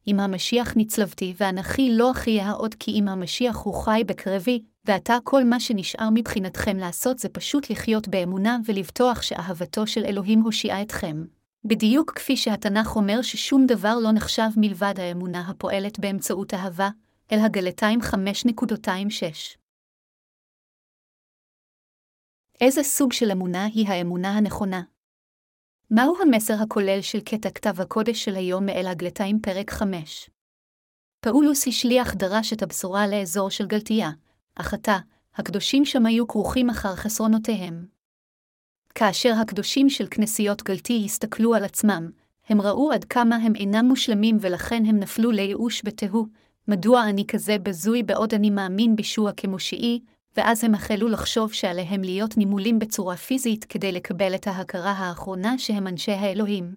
אם 0.06 0.20
המשיח 0.20 0.72
נצלבתי 0.76 1.34
ואנכי 1.36 1.90
לא 1.92 2.10
אחיה 2.10 2.52
עוד 2.52 2.74
כי 2.74 2.90
אם 2.90 3.08
המשיח 3.08 3.56
הוא 3.56 3.74
חי 3.74 4.02
בקרבי, 4.06 4.62
ועתה 4.84 5.14
כל 5.24 5.44
מה 5.44 5.60
שנשאר 5.60 6.08
מבחינתכם 6.14 6.76
לעשות 6.76 7.18
זה 7.18 7.28
פשוט 7.28 7.70
לחיות 7.70 8.08
באמונה 8.08 8.58
ולבטוח 8.64 9.22
שאהבתו 9.22 9.86
של 9.86 10.04
אלוהים 10.04 10.40
הושיעה 10.40 10.82
אתכם. 10.82 11.24
בדיוק 11.64 12.12
כפי 12.12 12.36
שהתנ"ך 12.36 12.96
אומר 12.96 13.22
ששום 13.22 13.66
דבר 13.66 13.94
לא 14.02 14.12
נחשב 14.12 14.48
מלבד 14.56 14.94
האמונה 14.96 15.48
הפועלת 15.48 15.98
באמצעות 15.98 16.54
אהבה, 16.54 16.88
אל 17.32 17.38
הגלתיים 17.38 18.00
5.26. 18.00 19.56
איזה 22.60 22.82
סוג 22.82 23.12
של 23.12 23.30
אמונה 23.30 23.64
היא 23.64 23.88
האמונה 23.88 24.36
הנכונה? 24.36 24.82
מהו 25.90 26.16
המסר 26.22 26.54
הכולל 26.62 27.00
של 27.00 27.20
קטע 27.20 27.50
כתב 27.50 27.80
הקודש 27.80 28.24
של 28.24 28.34
היום 28.34 28.66
מאל 28.66 28.86
הגלתיים 28.86 29.40
פרק 29.40 29.70
5? 29.70 30.30
פאולוס 31.20 31.68
השליח 31.68 32.14
דרש 32.14 32.52
את 32.52 32.62
הבשורה 32.62 33.06
לאזור 33.06 33.50
של 33.50 33.66
גלתיה, 33.66 34.10
אך 34.54 34.74
עתה, 34.74 34.98
הקדושים 35.34 35.84
שם 35.84 36.06
היו 36.06 36.26
כרוכים 36.28 36.70
אחר 36.70 36.96
חסרונותיהם. 36.96 37.86
כאשר 38.94 39.32
הקדושים 39.42 39.90
של 39.90 40.06
כנסיות 40.10 40.62
גלתי 40.62 41.02
הסתכלו 41.04 41.54
על 41.54 41.64
עצמם, 41.64 42.10
הם 42.48 42.60
ראו 42.60 42.92
עד 42.92 43.04
כמה 43.04 43.36
הם 43.36 43.54
אינם 43.54 43.84
מושלמים 43.86 44.36
ולכן 44.40 44.82
הם 44.86 44.98
נפלו 44.98 45.30
לייאוש 45.30 45.82
בתהו, 45.84 46.26
מדוע 46.68 47.04
אני 47.08 47.26
כזה 47.26 47.58
בזוי 47.58 48.02
בעוד 48.02 48.34
אני 48.34 48.50
מאמין 48.50 48.96
בישוע 48.96 49.32
כמושיעי, 49.32 50.00
ואז 50.36 50.64
הם 50.64 50.74
החלו 50.74 51.08
לחשוב 51.08 51.52
שעליהם 51.52 52.02
להיות 52.02 52.36
נימולים 52.36 52.78
בצורה 52.78 53.16
פיזית 53.16 53.64
כדי 53.64 53.92
לקבל 53.92 54.34
את 54.34 54.46
ההכרה 54.46 54.92
האחרונה 54.92 55.58
שהם 55.58 55.86
אנשי 55.86 56.12
האלוהים. 56.12 56.74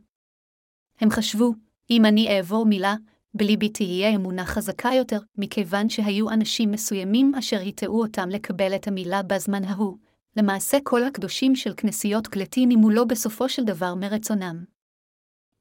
הם 1.01 1.09
חשבו, 1.09 1.53
אם 1.89 2.05
אני 2.05 2.37
אעבור 2.37 2.65
מילה, 2.65 2.95
בליבי 3.37 3.69
תהיה 3.69 4.15
אמונה 4.15 4.45
חזקה 4.45 4.89
יותר, 4.97 5.19
מכיוון 5.37 5.89
שהיו 5.89 6.29
אנשים 6.29 6.71
מסוימים 6.71 7.35
אשר 7.35 7.59
הטעו 7.67 8.01
אותם 8.01 8.29
לקבל 8.29 8.75
את 8.75 8.87
המילה 8.87 9.23
בזמן 9.23 9.63
ההוא. 9.63 9.97
למעשה 10.37 10.77
כל 10.83 11.03
הקדושים 11.03 11.55
של 11.55 11.73
כנסיות 11.77 12.27
גלתי 12.27 12.65
נימולו 12.65 13.07
בסופו 13.07 13.49
של 13.49 13.63
דבר 13.63 13.95
מרצונם. 13.95 14.63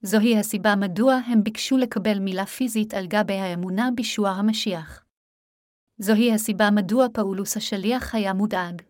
זוהי 0.02 0.38
הסיבה 0.38 0.76
מדוע 0.76 1.14
הם 1.14 1.44
ביקשו 1.44 1.76
לקבל 1.76 2.18
מילה 2.18 2.46
פיזית 2.46 2.94
על 2.94 3.06
גבי 3.06 3.34
האמונה 3.34 3.88
בישוע 3.94 4.30
המשיח. 4.30 5.04
זוהי 5.98 6.32
הסיבה 6.32 6.70
מדוע 6.70 7.06
פאולוס 7.12 7.56
השליח 7.56 8.14
היה 8.14 8.32
מודאג. 8.32 8.82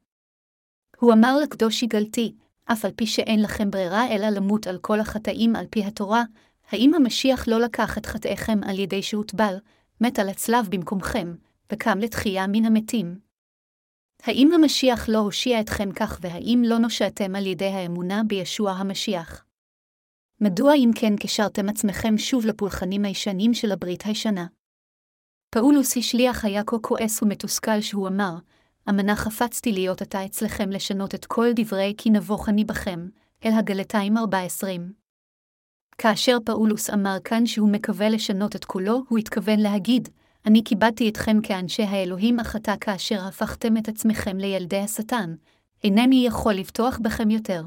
הוא 1.00 1.12
אמר 1.12 1.38
לקדוש 1.43 1.83
יגלתי, 1.83 2.35
אף 2.64 2.85
על 2.85 2.90
פי 2.97 3.07
שאין 3.07 3.43
לכם 3.43 3.71
ברירה 3.71 4.09
אלא 4.09 4.28
למות 4.28 4.66
על 4.66 4.78
כל 4.78 5.00
החטאים 5.00 5.57
על 5.57 5.66
פי 5.71 5.85
התורה, 5.85 6.25
האם 6.69 6.95
המשיח 6.95 7.49
לא 7.49 7.61
לקח 7.61 7.99
את 7.99 8.07
חטאיכם 8.07 8.61
על 8.65 8.79
ידי 8.79 9.03
שהוטבל, 9.03 9.55
מת 10.01 10.19
על 10.19 10.29
הצלב 10.29 10.69
במקומכם, 10.71 11.35
וקם 11.73 11.99
לתחייה 11.99 12.47
מן 12.47 12.65
המתים? 12.65 13.19
האם 14.23 14.51
המשיח 14.55 15.09
לא 15.09 15.19
הושיע 15.19 15.61
אתכם 15.61 15.93
כך, 15.93 16.19
והאם 16.21 16.63
לא 16.67 16.79
נושעתם 16.79 17.35
על 17.37 17.47
ידי 17.47 17.69
האמונה 17.69 18.23
בישוע 18.27 18.73
המשיח? 18.73 19.45
מדוע 20.41 20.75
אם 20.75 20.91
כן 20.95 21.17
קשרתם 21.17 21.69
עצמכם 21.69 22.19
שוב 22.19 22.47
לפולחנים 22.47 23.05
הישנים 23.05 23.55
של 23.55 23.73
הברית 23.73 24.03
הישנה? 24.07 24.47
פאולוס 25.51 25.97
השליח 25.97 26.45
היה 26.45 26.65
כה 26.65 26.79
כועס 26.79 27.23
ומתוסכל 27.23 27.81
שהוא 27.81 28.09
אמר, 28.09 28.35
אמנה 28.89 29.17
חפצתי 29.17 29.73
להיות 29.73 30.03
עתה 30.03 30.25
אצלכם 30.25 30.71
לשנות 30.71 31.15
את 31.15 31.27
כל 31.27 31.47
דברי 31.57 31.95
כי 31.99 32.11
נבוך 32.11 32.49
אני 32.49 32.65
בכם, 32.65 33.09
אל 33.45 33.53
הגלתיים 33.53 34.17
420. 34.17 35.06
כאשר 35.99 36.37
פאולוס 36.45 36.91
אמר 36.91 37.17
כאן 37.25 37.47
שהוא 37.47 37.73
מקווה 37.73 38.09
לשנות 38.09 38.57
את 38.57 38.65
כולו, 38.65 39.03
הוא 39.09 39.19
התכוון 39.19 39.61
להגיד, 39.61 40.09
אני 40.47 40.62
כיבדתי 40.65 41.09
אתכם 41.09 41.37
כאנשי 41.43 41.83
האלוהים, 41.83 42.41
אך 42.41 42.57
עתה 42.57 42.75
כאשר 42.81 43.25
הפכתם 43.29 43.76
את 43.76 43.88
עצמכם 43.88 44.37
לילדי 44.37 44.79
השטן, 44.79 45.35
אינני 45.85 46.26
יכול 46.26 46.55
לבטוח 46.55 46.99
בכם 47.03 47.31
יותר. 47.31 47.62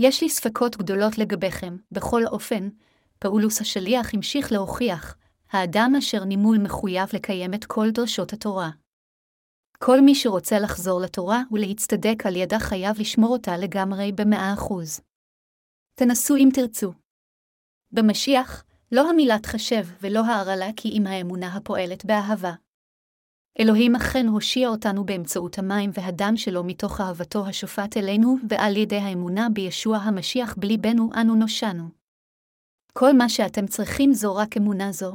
יש 0.00 0.22
לי 0.22 0.28
ספקות 0.28 0.76
גדולות 0.76 1.18
לגביכם, 1.18 1.76
בכל 1.92 2.26
אופן, 2.26 2.68
פאולוס 3.18 3.60
השליח 3.60 4.14
המשיך 4.14 4.52
להוכיח, 4.52 5.16
האדם 5.50 5.92
אשר 5.98 6.24
נימול 6.24 6.58
מחויב 6.58 7.08
לקיים 7.12 7.54
את 7.54 7.64
כל 7.64 7.90
דרשות 7.90 8.32
התורה. 8.32 8.70
כל 9.78 10.00
מי 10.00 10.14
שרוצה 10.14 10.58
לחזור 10.58 11.00
לתורה 11.00 11.42
ולהצטדק 11.52 12.26
על 12.26 12.36
ידה 12.36 12.58
חייב 12.58 13.00
לשמור 13.00 13.32
אותה 13.32 13.56
לגמרי 13.56 14.12
במאה 14.12 14.52
אחוז. 14.54 15.00
תנסו 15.94 16.36
אם 16.36 16.48
תרצו. 16.54 17.01
במשיח, 17.92 18.64
לא 18.92 19.10
המילה 19.10 19.38
תחשב 19.38 19.86
ולא 20.00 20.26
ההרעלה 20.26 20.70
כי 20.76 20.88
אם 20.88 21.06
האמונה 21.06 21.56
הפועלת 21.56 22.04
באהבה. 22.04 22.52
אלוהים 23.60 23.96
אכן 23.96 24.26
הושיע 24.26 24.68
אותנו 24.68 25.06
באמצעות 25.06 25.58
המים 25.58 25.90
והדם 25.94 26.36
שלו 26.36 26.64
מתוך 26.64 27.00
אהבתו 27.00 27.46
השופט 27.46 27.96
אלינו, 27.96 28.36
ועל 28.48 28.76
ידי 28.76 28.96
האמונה 28.96 29.48
בישוע 29.48 29.96
המשיח 29.96 30.54
בליבנו 30.58 31.10
אנו 31.20 31.34
נושענו. 31.34 31.88
כל 32.92 33.12
מה 33.12 33.28
שאתם 33.28 33.66
צריכים 33.66 34.12
זו 34.12 34.36
רק 34.36 34.56
אמונה 34.56 34.92
זו, 34.92 35.12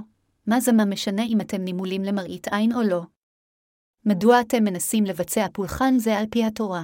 מה 0.48 0.60
זה 0.60 0.72
מה 0.72 0.86
משנה 0.86 1.24
אם 1.24 1.42
אתם 1.42 1.62
נימולים 1.62 2.04
למראית 2.04 2.48
עין 2.48 2.74
או 2.74 2.82
לא? 2.82 3.02
מדוע 4.06 4.42
אתם 4.42 4.64
מנסים 4.64 5.04
לבצע 5.04 5.48
פולחן 5.54 5.98
זה 5.98 6.18
על 6.18 6.26
פי 6.32 6.46
התורה? 6.46 6.84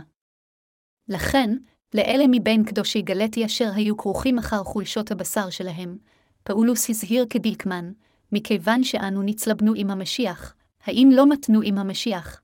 לכן, 1.07 1.49
לאלה 1.93 2.23
מבין 2.31 2.63
קדושי 2.63 3.01
גלתי 3.01 3.45
אשר 3.45 3.69
היו 3.75 3.97
כרוכים 3.97 4.37
אחר 4.37 4.63
חולשות 4.63 5.11
הבשר 5.11 5.49
שלהם, 5.49 5.97
פאולוס 6.43 6.89
הזהיר 6.89 7.25
כדלקמן, 7.29 7.91
מכיוון 8.31 8.83
שאנו 8.83 9.21
נצלבנו 9.21 9.73
עם 9.75 9.91
המשיח, 9.91 10.55
האם 10.83 11.09
לא 11.13 11.29
מתנו 11.29 11.61
עם 11.61 11.77
המשיח? 11.77 12.41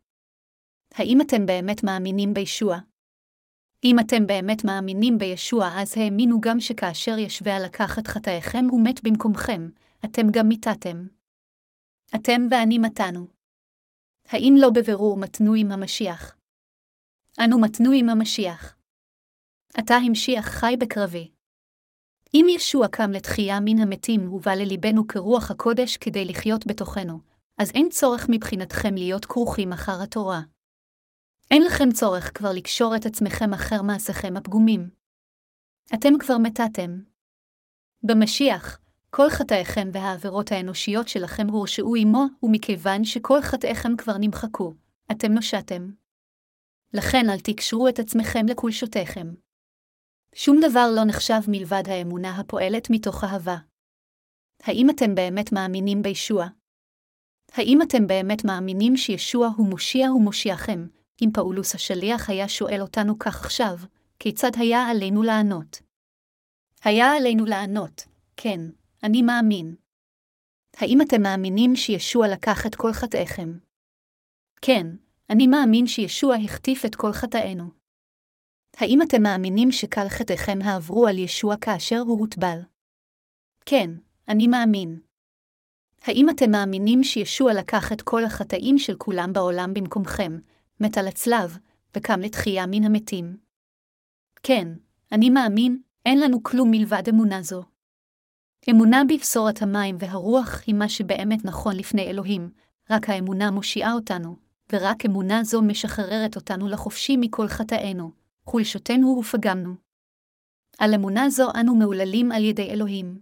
האם 0.93 1.21
אתם 1.21 1.45
באמת 1.45 1.83
מאמינים 1.83 2.33
בישוע? 2.33 2.79
אם 3.83 3.99
אתם 3.99 4.27
באמת 4.27 4.63
מאמינים 4.65 5.17
בישוע, 5.17 5.69
אז 5.75 5.97
האמינו 5.97 6.41
גם 6.41 6.59
שכאשר 6.59 7.17
ישווה 7.17 7.59
לקח 7.59 7.99
את 7.99 8.07
חטאיכם 8.07 8.65
ומת 8.73 9.03
במקומכם, 9.03 9.69
אתם 10.05 10.21
גם 10.31 10.47
מיתתם. 10.47 11.07
אתם 12.15 12.41
ואני 12.51 12.77
מתנו. 12.77 13.27
האם 14.29 14.53
לא 14.57 14.69
בבירור 14.69 15.17
מתנו 15.17 15.53
עם 15.53 15.71
המשיח? 15.71 16.35
אנו 17.39 17.61
מתנו 17.61 17.91
עם 17.91 18.09
המשיח. 18.09 18.78
עתה 19.73 19.95
המשיח 19.95 20.45
חי 20.45 20.75
בקרבי. 20.79 21.31
אם 22.33 22.45
ישוע 22.49 22.87
קם 22.87 23.11
לתחייה 23.11 23.59
מן 23.59 23.79
המתים 23.79 24.33
ובא 24.33 24.51
ללבנו 24.51 25.07
כרוח 25.07 25.51
הקודש 25.51 25.97
כדי 25.97 26.25
לחיות 26.25 26.67
בתוכנו, 26.67 27.19
אז 27.57 27.71
אין 27.71 27.89
צורך 27.89 28.25
מבחינתכם 28.29 28.95
להיות 28.95 29.25
כרוכים 29.25 29.73
אחר 29.73 30.01
התורה. 30.03 30.41
אין 31.51 31.63
לכם 31.63 31.91
צורך 31.91 32.37
כבר 32.37 32.49
לקשור 32.53 32.95
את 32.95 33.05
עצמכם 33.05 33.53
אחר 33.53 33.81
מעשיכם 33.81 34.37
הפגומים. 34.37 34.89
אתם 35.93 36.09
כבר 36.19 36.37
מתתם. 36.37 36.99
במשיח, 38.03 38.79
כל 39.09 39.29
חטאיכם 39.29 39.89
והעבירות 39.93 40.51
האנושיות 40.51 41.07
שלכם 41.07 41.47
הורשעו 41.49 41.95
עמו, 41.95 42.25
ומכיוון 42.43 43.05
שכל 43.05 43.41
חטאיכם 43.41 43.97
כבר 43.97 44.13
נמחקו, 44.19 44.73
אתם 45.11 45.31
נושעתם. 45.31 45.91
לכן 46.93 47.29
אל 47.29 47.39
תקשרו 47.39 47.87
את 47.87 47.99
עצמכם 47.99 48.45
לקולשותיכם. 48.49 49.27
שום 50.35 50.59
דבר 50.69 50.87
לא 50.95 51.03
נחשב 51.05 51.39
מלבד 51.47 51.83
האמונה 51.85 52.39
הפועלת 52.39 52.87
מתוך 52.89 53.23
אהבה. 53.23 53.57
האם 54.63 54.89
אתם 54.89 55.15
באמת 55.15 55.51
מאמינים 55.51 56.01
בישוע? 56.01 56.47
האם 57.51 57.81
אתם 57.81 58.07
באמת 58.07 58.45
מאמינים 58.45 58.97
שישוע 58.97 59.47
הוא 59.57 59.69
מושיע 59.69 60.11
ומושיעכם, 60.11 60.87
אם 61.21 61.29
פאולוס 61.33 61.75
השליח 61.75 62.29
היה 62.29 62.49
שואל 62.49 62.81
אותנו 62.81 63.19
כך 63.19 63.45
עכשיו, 63.45 63.77
כיצד 64.19 64.51
היה 64.55 64.87
עלינו 64.87 65.23
לענות? 65.23 65.81
היה 66.83 67.11
עלינו 67.17 67.45
לענות, 67.45 68.07
כן, 68.37 68.59
אני 69.03 69.21
מאמין. 69.21 69.75
האם 70.77 71.01
אתם 71.01 71.21
מאמינים 71.21 71.75
שישוע 71.75 72.27
לקח 72.27 72.65
את 72.65 72.75
כל 72.75 72.93
חטאיכם? 72.93 73.57
כן, 74.61 74.87
אני 75.29 75.47
מאמין 75.47 75.87
שישוע 75.87 76.35
החטיף 76.35 76.85
את 76.85 76.95
כל 76.95 77.11
חטאינו. 77.13 77.78
האם 78.79 79.01
אתם 79.01 79.21
מאמינים 79.21 79.71
שכל 79.71 80.09
חטאיכם 80.09 80.59
העברו 80.63 81.07
על 81.07 81.17
ישוע 81.17 81.55
כאשר 81.57 81.99
הוא 81.99 82.19
הוטבל? 82.19 82.59
כן, 83.65 83.91
אני 84.27 84.47
מאמין. 84.47 84.99
האם 86.01 86.29
אתם 86.29 86.51
מאמינים 86.51 87.03
שישוע 87.03 87.53
לקח 87.53 87.91
את 87.91 88.01
כל 88.01 88.25
החטאים 88.25 88.77
של 88.77 88.95
כולם 88.97 89.33
בעולם 89.33 89.73
במקומכם, 89.73 90.39
מת 90.79 90.97
על 90.97 91.07
הצלב, 91.07 91.57
וקם 91.95 92.19
לתחייה 92.19 92.65
מן 92.65 92.83
המתים. 92.83 93.37
כן, 94.43 94.67
אני 95.11 95.29
מאמין, 95.29 95.81
אין 96.05 96.19
לנו 96.19 96.43
כלום 96.43 96.71
מלבד 96.71 97.03
אמונה 97.09 97.41
זו. 97.41 97.63
אמונה 98.69 99.01
בבשורת 99.09 99.61
המים 99.61 99.97
והרוח 99.99 100.61
היא 100.67 100.75
מה 100.75 100.89
שבאמת 100.89 101.45
נכון 101.45 101.75
לפני 101.75 102.01
אלוהים, 102.01 102.49
רק 102.89 103.09
האמונה 103.09 103.51
מושיעה 103.51 103.93
אותנו, 103.93 104.35
ורק 104.73 105.05
אמונה 105.05 105.43
זו 105.43 105.61
משחררת 105.61 106.35
אותנו 106.35 106.67
לחופשי 106.67 107.17
מכל 107.17 107.47
חטאינו, 107.47 108.18
חולשותנו 108.51 109.19
ופגמנו. 109.19 109.75
על 110.79 110.93
אמונה 110.93 111.29
זו 111.29 111.47
אנו 111.59 111.75
מעוללים 111.75 112.31
על 112.31 112.43
ידי 112.43 112.69
אלוהים. 112.69 113.21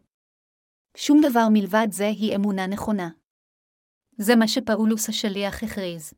שום 0.97 1.21
דבר 1.29 1.47
מלבד 1.53 1.87
זה 1.91 2.07
היא 2.07 2.35
אמונה 2.35 2.67
נכונה. 2.67 3.09
זה 4.17 4.35
מה 4.35 4.47
שפאולוס 4.47 5.09
השליח 5.09 5.63
הכריז. 5.63 6.13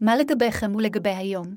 מה 0.00 0.16
לגביכם 0.16 0.74
ולגבי 0.74 1.10
היום? 1.10 1.56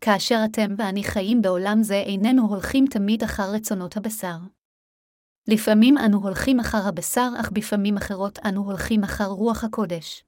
כאשר 0.00 0.36
אתם 0.50 0.74
ואני 0.78 1.04
חיים 1.04 1.42
בעולם 1.42 1.82
זה, 1.82 1.94
איננו 1.94 2.48
הולכים 2.48 2.84
תמיד 2.90 3.22
אחר 3.22 3.54
רצונות 3.54 3.96
הבשר. 3.96 4.38
לפעמים 5.48 5.94
אנו 5.98 6.18
הולכים 6.18 6.60
אחר 6.60 6.88
הבשר, 6.88 7.28
אך 7.40 7.50
בפעמים 7.50 7.96
אחרות 7.96 8.38
אנו 8.48 8.62
הולכים 8.64 9.04
אחר 9.04 9.26
רוח 9.26 9.64
הקודש. 9.64 10.24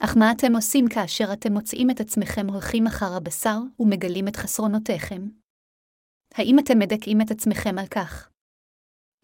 אך 0.00 0.16
מה 0.16 0.32
אתם 0.32 0.56
עושים 0.56 0.84
כאשר 0.94 1.32
אתם 1.32 1.52
מוצאים 1.52 1.90
את 1.90 2.00
עצמכם 2.00 2.46
הולכים 2.48 2.86
אחר 2.86 3.16
הבשר 3.16 3.58
ומגלים 3.80 4.28
את 4.28 4.36
חסרונותיכם? 4.36 5.28
האם 6.34 6.58
אתם 6.58 6.78
מדכאים 6.78 7.20
את 7.20 7.30
עצמכם 7.30 7.78
על 7.78 7.86
כך? 7.86 8.30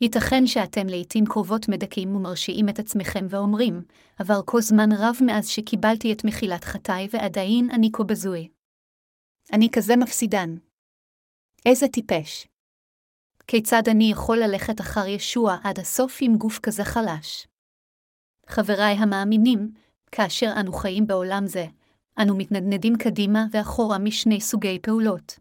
ייתכן 0.01 0.47
שאתם 0.47 0.87
לעתים 0.87 1.25
קרובות 1.27 1.69
מדכאים 1.69 2.17
ומרשיעים 2.17 2.69
את 2.69 2.79
עצמכם 2.79 3.27
ואומרים, 3.31 3.83
עבר 4.19 4.41
כה 4.47 4.61
זמן 4.61 4.93
רב 4.93 5.17
מאז 5.27 5.49
שקיבלתי 5.49 6.13
את 6.13 6.25
מחילת 6.25 6.65
חטאי 6.65 7.09
ועדיין 7.11 7.71
אני 7.71 7.91
כה 7.93 8.05
בזוי. 8.05 8.49
אני 9.53 9.69
כזה 9.73 9.97
מפסידן. 9.97 10.57
איזה 11.67 11.89
טיפש. 11.89 12.47
כיצד 13.47 13.83
אני 13.91 14.11
יכול 14.13 14.39
ללכת 14.39 14.81
אחר 14.81 15.07
ישוע 15.07 15.57
עד 15.65 15.79
הסוף 15.79 16.19
עם 16.21 16.37
גוף 16.37 16.59
כזה 16.59 16.85
חלש? 16.85 17.47
חבריי 18.47 18.95
המאמינים, 18.95 19.73
כאשר 20.13 20.53
אנו 20.61 20.73
חיים 20.73 21.07
בעולם 21.07 21.47
זה, 21.47 21.67
אנו 22.23 22.37
מתנדנדים 22.37 22.97
קדימה 22.97 23.47
ואחורה 23.53 23.99
משני 23.99 24.41
סוגי 24.41 24.79
פעולות. 24.83 25.39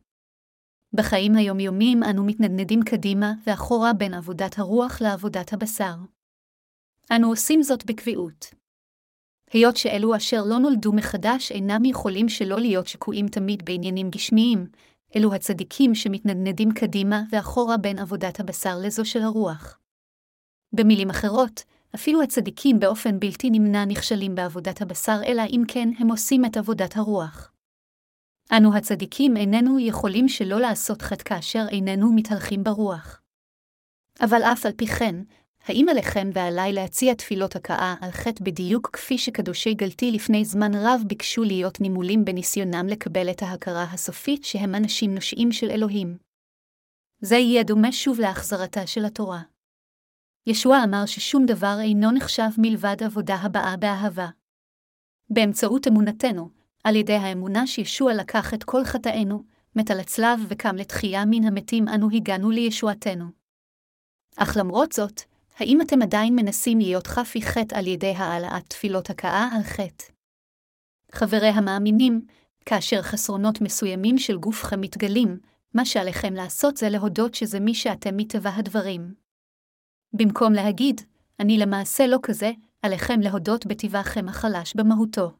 בחיים 0.93 1.35
היומיומיים 1.35 2.03
אנו 2.03 2.25
מתנדנדים 2.25 2.79
קדימה 2.83 3.33
ואחורה 3.47 3.93
בין 3.93 4.13
עבודת 4.13 4.59
הרוח 4.59 5.01
לעבודת 5.01 5.53
הבשר. 5.53 5.95
אנו 7.11 7.27
עושים 7.27 7.63
זאת 7.63 7.85
בקביעות. 7.85 8.45
היות 9.51 9.77
שאלו 9.77 10.15
אשר 10.15 10.43
לא 10.49 10.59
נולדו 10.59 10.93
מחדש 10.93 11.51
אינם 11.51 11.85
יכולים 11.85 12.29
שלא 12.29 12.59
להיות 12.59 12.87
שקועים 12.87 13.27
תמיד 13.27 13.65
בעניינים 13.65 14.09
גשמיים, 14.09 14.67
אלו 15.15 15.33
הצדיקים 15.33 15.95
שמתנדנדים 15.95 16.71
קדימה 16.71 17.21
ואחורה 17.31 17.77
בין 17.77 17.99
עבודת 17.99 18.39
הבשר 18.39 18.77
לזו 18.83 19.05
של 19.05 19.21
הרוח. 19.21 19.79
במילים 20.73 21.09
אחרות, 21.09 21.63
אפילו 21.95 22.21
הצדיקים 22.21 22.79
באופן 22.79 23.19
בלתי 23.19 23.49
נמנע 23.49 23.85
נכשלים 23.85 24.35
בעבודת 24.35 24.81
הבשר, 24.81 25.19
אלא 25.25 25.43
אם 25.49 25.63
כן 25.67 25.89
הם 25.99 26.11
עושים 26.11 26.45
את 26.45 26.57
עבודת 26.57 26.97
הרוח. 26.97 27.51
אנו 28.57 28.77
הצדיקים 28.77 29.37
איננו 29.37 29.79
יכולים 29.79 30.29
שלא 30.29 30.59
לעשות 30.59 31.01
חטא 31.01 31.23
כאשר 31.23 31.65
איננו 31.71 32.13
מתהלכים 32.13 32.63
ברוח. 32.63 33.21
אבל 34.21 34.43
אף 34.43 34.65
על 34.65 34.71
פי 34.71 34.87
כן, 34.87 35.15
האם 35.65 35.89
עליכם 35.89 36.29
ועליי 36.33 36.73
להציע 36.73 37.13
תפילות 37.13 37.55
הכאה 37.55 37.95
על 38.01 38.11
חטא 38.11 38.43
בדיוק 38.43 38.89
כפי 38.93 39.17
שקדושי 39.17 39.73
גלתי 39.73 40.11
לפני 40.11 40.45
זמן 40.45 40.71
רב 40.75 41.01
ביקשו 41.07 41.43
להיות 41.43 41.81
נימולים 41.81 42.25
בניסיונם 42.25 42.87
לקבל 42.87 43.29
את 43.29 43.41
ההכרה 43.41 43.83
הסופית 43.83 44.43
שהם 44.43 44.75
אנשים 44.75 45.15
נושעים 45.15 45.51
של 45.51 45.69
אלוהים? 45.69 46.17
זה 47.21 47.35
יהיה 47.35 47.63
דומה 47.63 47.91
שוב 47.91 48.19
להחזרתה 48.19 48.87
של 48.87 49.05
התורה. 49.05 49.41
ישוע 50.47 50.83
אמר 50.83 51.05
ששום 51.05 51.45
דבר 51.45 51.77
אינו 51.81 52.11
נחשב 52.11 52.49
מלבד 52.57 53.03
עבודה 53.03 53.35
הבאה 53.35 53.77
באהבה. 53.77 54.27
באמצעות 55.29 55.87
אמונתנו, 55.87 56.49
על 56.83 56.95
ידי 56.95 57.13
האמונה 57.13 57.67
שישוע 57.67 58.13
לקח 58.13 58.53
את 58.53 58.63
כל 58.63 58.83
חטאינו, 58.83 59.43
מת 59.75 59.91
על 59.91 59.99
הצלב 59.99 60.39
וקם 60.47 60.75
לתחייה 60.75 61.25
מן 61.25 61.43
המתים, 61.43 61.87
אנו 61.87 62.09
הגענו 62.13 62.49
לישועתנו. 62.49 63.25
אך 64.37 64.57
למרות 64.57 64.91
זאת, 64.91 65.21
האם 65.57 65.81
אתם 65.81 66.01
עדיין 66.01 66.35
מנסים 66.35 66.79
להיות 66.79 67.07
חפי 67.07 67.41
חטא 67.41 67.75
על 67.75 67.87
ידי 67.87 68.13
העלאת 68.17 68.69
תפילות 68.69 69.09
הכאה 69.09 69.49
על 69.55 69.63
חטא? 69.63 70.05
חברי 71.11 71.47
המאמינים, 71.47 72.25
כאשר 72.65 73.01
חסרונות 73.01 73.61
מסוימים 73.61 74.17
של 74.17 74.37
גופכם 74.37 74.81
מתגלים, 74.81 75.39
מה 75.73 75.85
שעליכם 75.85 76.33
לעשות 76.33 76.77
זה 76.77 76.89
להודות 76.89 77.35
שזה 77.35 77.59
מי 77.59 77.73
שאתם 77.73 78.17
מטבע 78.17 78.49
הדברים. 78.55 79.13
במקום 80.13 80.53
להגיד, 80.53 81.01
אני 81.39 81.57
למעשה 81.57 82.07
לא 82.07 82.17
כזה, 82.23 82.51
עליכם 82.81 83.19
להודות 83.19 83.65
בטבעכם 83.65 84.29
החלש 84.29 84.73
במהותו. 84.75 85.31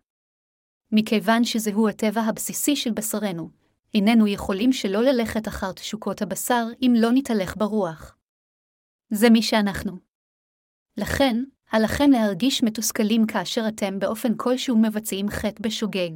מכיוון 0.92 1.44
שזהו 1.44 1.90
הטבע 1.90 2.22
הבסיסי 2.22 2.76
של 2.76 2.92
בשרנו, 2.92 3.50
איננו 3.94 4.28
יכולים 4.28 4.74
שלא 4.74 5.04
ללכת 5.04 5.48
אחר 5.48 5.72
תשוקות 5.72 6.22
הבשר 6.22 6.68
אם 6.82 6.94
לא 6.98 7.10
נתהלך 7.12 7.58
ברוח. 7.58 8.16
זה 9.10 9.30
מי 9.30 9.42
שאנחנו. 9.42 9.98
לכן, 10.98 11.44
עליכם 11.72 12.12
להרגיש 12.12 12.64
מתוסכלים 12.64 13.26
כאשר 13.26 13.68
אתם 13.68 14.00
באופן 14.00 14.34
כלשהו 14.38 14.78
מבצעים 14.78 15.30
חטא 15.30 15.64
בשוגג. 15.64 16.12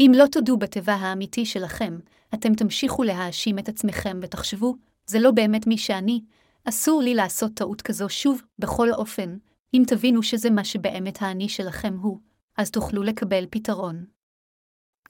אם 0.00 0.12
לא 0.14 0.26
תודו 0.32 0.56
בטבע 0.56 0.92
האמיתי 0.92 1.46
שלכם, 1.46 1.98
אתם 2.34 2.54
תמשיכו 2.54 3.02
להאשים 3.02 3.58
את 3.58 3.68
עצמכם 3.68 4.20
ותחשבו, 4.22 4.76
זה 5.06 5.18
לא 5.18 5.30
באמת 5.30 5.66
מי 5.66 5.78
שאני, 5.78 6.20
אסור 6.68 7.02
לי 7.02 7.14
לעשות 7.14 7.54
טעות 7.54 7.82
כזו 7.82 8.08
שוב, 8.08 8.42
בכל 8.58 8.92
אופן, 8.92 9.36
אם 9.74 9.82
תבינו 9.86 10.22
שזה 10.22 10.50
מה 10.50 10.64
שבאמת 10.64 11.22
האני 11.22 11.48
שלכם 11.48 11.96
הוא, 12.00 12.20
אז 12.56 12.70
תוכלו 12.70 13.02
לקבל 13.02 13.46
פתרון. 13.50 14.04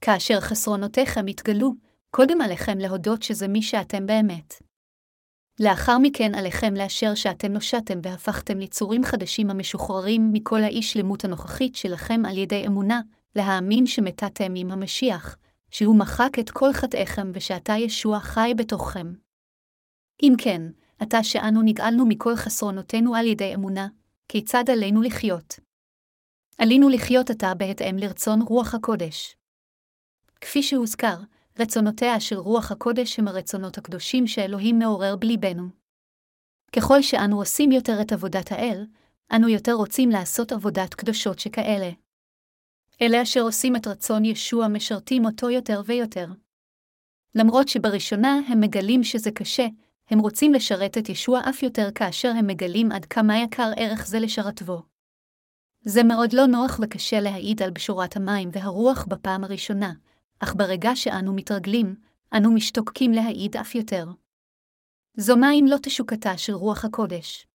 כאשר 0.01 0.41
חסרונותיכם 0.41 1.29
יתגלו, 1.29 1.73
קודם 2.11 2.41
עליכם 2.41 2.79
להודות 2.79 3.23
שזה 3.23 3.49
מי 3.49 3.63
שאתם 3.63 4.07
באמת. 4.07 4.55
לאחר 5.61 5.99
מכן 5.99 6.35
עליכם 6.35 6.75
לאשר 6.75 7.15
שאתם 7.15 7.53
נושעתם 7.53 7.99
והפכתם 8.03 8.59
ליצורים 8.59 9.05
חדשים 9.05 9.51
המשוחררים 9.51 10.33
מכל 10.33 10.63
האי 10.63 10.83
שלמות 10.83 11.25
הנוכחית 11.25 11.77
שלכם 11.77 12.23
על 12.29 12.39
ידי 12.39 12.67
אמונה, 12.67 13.01
להאמין 13.37 13.87
שמתתם 13.87 14.53
עם 14.57 14.71
המשיח, 14.71 15.37
שהוא 15.71 15.99
מחק 15.99 16.39
את 16.41 16.51
כל 16.51 16.73
חטאיכם 16.73 17.31
ושעתה 17.35 17.73
ישוע 17.73 18.21
חי 18.21 18.53
בתוככם. 18.57 19.13
אם 20.23 20.33
כן, 20.39 20.63
עתה 20.99 21.23
שאנו 21.23 21.63
נגאלנו 21.63 22.07
מכל 22.07 22.37
חסרונותינו 22.37 23.15
על 23.15 23.27
ידי 23.27 23.55
אמונה, 23.55 23.89
כיצד 24.29 24.65
עלינו 24.73 25.03
לחיות? 25.03 25.61
עלינו 26.59 26.89
לחיות 26.89 27.31
עתה 27.31 27.55
בהתאם 27.55 27.97
לרצון 27.99 28.43
רוח 28.43 28.75
הקודש. 28.75 29.37
כפי 30.41 30.63
שהוזכר, 30.63 31.17
רצונותיה 31.59 32.21
של 32.21 32.37
רוח 32.37 32.73
הקודש 32.73 33.19
הם 33.19 33.29
הרצונות 33.29 33.79
הקדושים 33.79 34.27
שאלוהים 34.27 34.79
מעורר 34.79 35.17
בליבנו. 35.17 35.69
ככל 36.77 37.03
שאנו 37.03 37.39
עושים 37.39 37.73
יותר 37.73 38.01
את 38.03 38.13
עבודת 38.13 38.53
האל, 38.53 38.87
אנו 39.37 39.49
יותר 39.49 39.73
רוצים 39.73 40.11
לעשות 40.11 40.53
עבודת 40.53 40.95
קדושות 40.95 41.39
שכאלה. 41.39 41.91
אלה 43.03 43.23
אשר 43.23 43.41
עושים 43.41 43.77
את 43.77 43.87
רצון 43.87 44.25
ישוע 44.25 44.69
משרתים 44.69 45.25
אותו 45.25 45.51
יותר 45.51 45.83
ויותר. 45.87 46.27
למרות 47.35 47.69
שבראשונה 47.69 48.39
הם 48.49 48.61
מגלים 48.61 49.05
שזה 49.05 49.31
קשה, 49.31 49.67
הם 50.11 50.19
רוצים 50.19 50.53
לשרת 50.53 50.99
את 50.99 51.09
ישוע 51.09 51.41
אף 51.49 51.63
יותר 51.63 51.89
כאשר 51.95 52.29
הם 52.29 52.47
מגלים 52.47 52.93
עד 52.93 53.05
כמה 53.05 53.39
יקר 53.39 53.71
ערך 53.77 54.07
זה 54.07 54.19
לשרתבו. 54.21 54.83
זה 55.81 56.03
מאוד 56.05 56.33
לא 56.33 56.47
נוח 56.47 56.81
וקשה 56.83 57.21
להעיד 57.21 57.63
על 57.63 57.71
בשורת 57.71 58.17
המים 58.17 58.49
והרוח 58.53 59.05
בפעם 59.05 59.45
הראשונה, 59.45 59.93
אך 60.41 60.55
ברגע 60.55 60.91
שאנו 60.95 61.35
מתרגלים, 61.35 61.95
אנו 62.37 62.55
משתוקקים 62.55 63.13
להעיד 63.13 63.57
אף 63.57 63.75
יותר. 63.75 64.07
זו 65.17 65.37
מים 65.37 65.67
לא 65.67 65.77
תשוקתה 65.83 66.39
של 66.39 66.53
רוח 66.53 66.85
הקודש. 66.85 67.47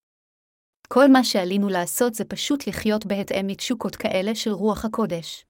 כל 0.87 1.11
מה 1.11 1.23
שעלינו 1.23 1.69
לעשות 1.69 2.13
זה 2.13 2.25
פשוט 2.25 2.67
לחיות 2.67 3.05
בהתאם 3.05 3.47
לתשוקות 3.47 3.95
כאלה 3.95 4.35
של 4.35 4.51
רוח 4.51 4.85
הקודש. 4.85 5.45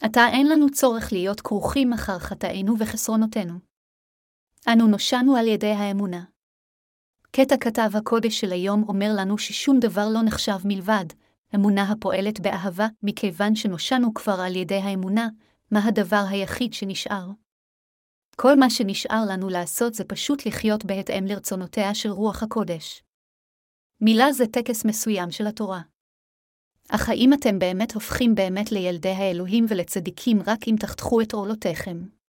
עתה 0.00 0.20
אין 0.32 0.48
לנו 0.48 0.70
צורך 0.70 1.12
להיות 1.12 1.40
כרוכים 1.40 1.92
אחר 1.92 2.18
חטאינו 2.18 2.78
וחסרונותינו. 2.78 3.71
אנו 4.68 4.86
נושענו 4.86 5.36
על 5.36 5.48
ידי 5.48 5.72
האמונה. 5.72 6.24
קטע 7.30 7.56
כתב 7.60 7.90
הקודש 7.94 8.40
של 8.40 8.52
היום 8.52 8.84
אומר 8.88 9.10
לנו 9.16 9.38
ששום 9.38 9.80
דבר 9.80 10.08
לא 10.14 10.22
נחשב 10.22 10.58
מלבד 10.64 11.04
אמונה 11.54 11.82
הפועלת 11.82 12.40
באהבה, 12.40 12.86
מכיוון 13.02 13.54
שנושענו 13.54 14.14
כבר 14.14 14.40
על 14.40 14.56
ידי 14.56 14.78
האמונה, 14.78 15.28
מה 15.70 15.80
הדבר 15.84 16.24
היחיד 16.28 16.72
שנשאר? 16.72 17.26
כל 18.36 18.56
מה 18.56 18.70
שנשאר 18.70 19.24
לנו 19.28 19.48
לעשות 19.48 19.94
זה 19.94 20.04
פשוט 20.04 20.46
לחיות 20.46 20.84
בהתאם 20.84 21.24
לרצונותיה 21.26 21.94
של 21.94 22.10
רוח 22.10 22.42
הקודש. 22.42 23.02
מילה 24.00 24.32
זה 24.32 24.46
טקס 24.46 24.84
מסוים 24.84 25.30
של 25.30 25.46
התורה. 25.46 25.80
אך 26.88 27.08
האם 27.08 27.32
אתם 27.32 27.58
באמת 27.58 27.92
הופכים 27.94 28.34
באמת 28.34 28.72
לילדי 28.72 29.08
האלוהים 29.08 29.64
ולצדיקים 29.68 30.38
רק 30.46 30.58
אם 30.68 30.74
תחתכו 30.80 31.20
את 31.20 31.32
עורלותיכם? 31.32 32.21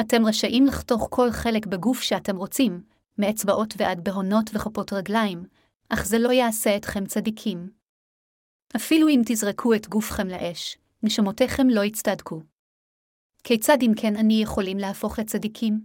אתם 0.00 0.26
רשאים 0.26 0.66
לחתוך 0.66 1.06
כל 1.10 1.30
חלק 1.30 1.66
בגוף 1.66 2.00
שאתם 2.00 2.36
רוצים, 2.36 2.82
מאצבעות 3.18 3.74
ועד 3.76 4.04
בהונות 4.04 4.50
וכפות 4.54 4.92
רגליים, 4.92 5.44
אך 5.88 6.06
זה 6.06 6.18
לא 6.18 6.32
יעשה 6.32 6.76
אתכם 6.76 7.06
צדיקים. 7.06 7.70
אפילו 8.76 9.08
אם 9.08 9.22
תזרקו 9.26 9.74
את 9.74 9.88
גופכם 9.88 10.28
לאש, 10.28 10.78
נשמותיכם 11.02 11.68
לא 11.68 11.84
יצטדקו. 11.84 12.42
כיצד 13.44 13.78
אם 13.82 13.92
כן 13.96 14.16
אני 14.16 14.42
יכולים 14.42 14.78
להפוך 14.78 15.18
לצדיקים? 15.18 15.80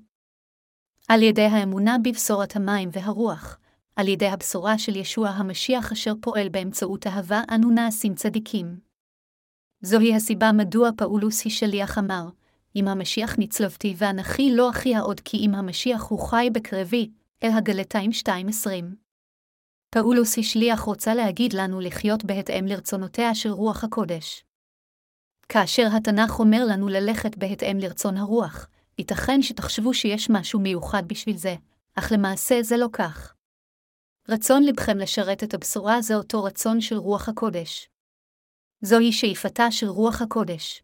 על 1.08 1.22
ידי 1.22 1.46
האמונה 1.46 1.98
בבשורת 2.04 2.56
המים 2.56 2.90
והרוח, 2.92 3.60
על 3.96 4.08
ידי 4.08 4.28
הבשורה 4.28 4.78
של 4.78 4.96
ישוע 4.96 5.30
המשיח 5.30 5.92
אשר 5.92 6.14
פועל 6.22 6.50
באמצעות 6.50 7.08
אהבה, 7.08 7.42
אנו 7.56 7.70
נעשים 7.70 8.16
צדיקים. 8.16 8.80
זוהי 9.82 10.16
הסיבה 10.16 10.52
מדוע 10.52 10.90
פאולוס 10.98 11.46
השליח 11.46 11.98
אמר, 11.98 12.30
אם 12.76 12.88
המשיח 12.88 13.36
נצלבתי 13.40 13.94
ואנכי 13.98 14.52
לא 14.56 14.70
אחיה 14.70 15.00
עוד 15.00 15.20
כי 15.20 15.38
אם 15.38 15.56
המשיח 15.56 16.04
הוא 16.04 16.20
חי 16.30 16.50
בקרבי, 16.54 17.12
אל 17.44 17.50
הגלתיים 17.58 18.12
2.20. 18.12 18.70
פאולוס 19.90 20.38
השליח 20.38 20.80
רוצה 20.80 21.16
להגיד 21.16 21.54
לנו 21.54 21.80
לחיות 21.80 22.26
בהתאם 22.26 22.66
לרצונותיה 22.66 23.36
של 23.36 23.50
רוח 23.50 23.84
הקודש. 23.84 24.44
כאשר 25.50 25.88
התנ"ך 25.98 26.40
אומר 26.40 26.66
לנו 26.70 26.88
ללכת 26.88 27.38
בהתאם 27.38 27.78
לרצון 27.80 28.18
הרוח, 28.18 28.68
ייתכן 28.98 29.42
שתחשבו 29.42 29.94
שיש 29.94 30.30
משהו 30.30 30.60
מיוחד 30.60 31.04
בשביל 31.08 31.38
זה, 31.38 31.56
אך 31.96 32.12
למעשה 32.12 32.62
זה 32.62 32.78
לא 32.78 32.88
כך. 32.94 33.34
רצון 34.30 34.64
לבכם 34.64 34.98
לשרת 34.98 35.44
את 35.44 35.54
הבשורה 35.54 36.02
זה 36.02 36.16
אותו 36.16 36.44
רצון 36.44 36.82
של 36.82 36.96
רוח 36.96 37.30
הקודש. 37.30 37.90
זוהי 38.82 39.12
שאיפתה 39.12 39.72
של 39.72 39.88
רוח 39.88 40.22
הקודש. 40.22 40.84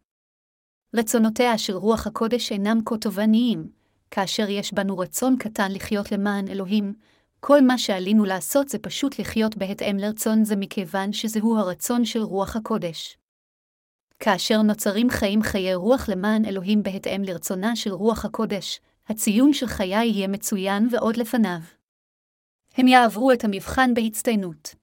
רצונותיה 0.94 1.58
של 1.58 1.72
רוח 1.72 2.06
הקודש 2.06 2.52
אינם 2.52 2.78
כה 2.84 2.96
תובעניים, 2.96 3.70
כאשר 4.10 4.48
יש 4.48 4.74
בנו 4.74 4.98
רצון 4.98 5.36
קטן 5.38 5.72
לחיות 5.72 6.12
למען 6.12 6.48
אלוהים, 6.48 6.94
כל 7.40 7.60
מה 7.60 7.78
שעלינו 7.78 8.24
לעשות 8.24 8.68
זה 8.68 8.78
פשוט 8.78 9.18
לחיות 9.18 9.56
בהתאם 9.56 9.96
לרצון 9.96 10.44
זה 10.44 10.56
מכיוון 10.56 11.12
שזהו 11.12 11.56
הרצון 11.56 12.04
של 12.04 12.22
רוח 12.22 12.56
הקודש. 12.56 13.18
כאשר 14.18 14.62
נוצרים 14.62 15.10
חיים 15.10 15.42
חיי 15.42 15.74
רוח 15.74 16.08
למען 16.08 16.44
אלוהים 16.44 16.82
בהתאם 16.82 17.22
לרצונה 17.24 17.76
של 17.76 17.92
רוח 17.92 18.24
הקודש, 18.24 18.80
הציון 19.08 19.52
של 19.52 19.66
חיי 19.66 20.06
יהיה 20.06 20.28
מצוין 20.28 20.88
ועוד 20.90 21.16
לפניו. 21.16 21.60
הם 22.76 22.88
יעברו 22.88 23.32
את 23.32 23.44
המבחן 23.44 23.94
בהצטיינות. 23.94 24.79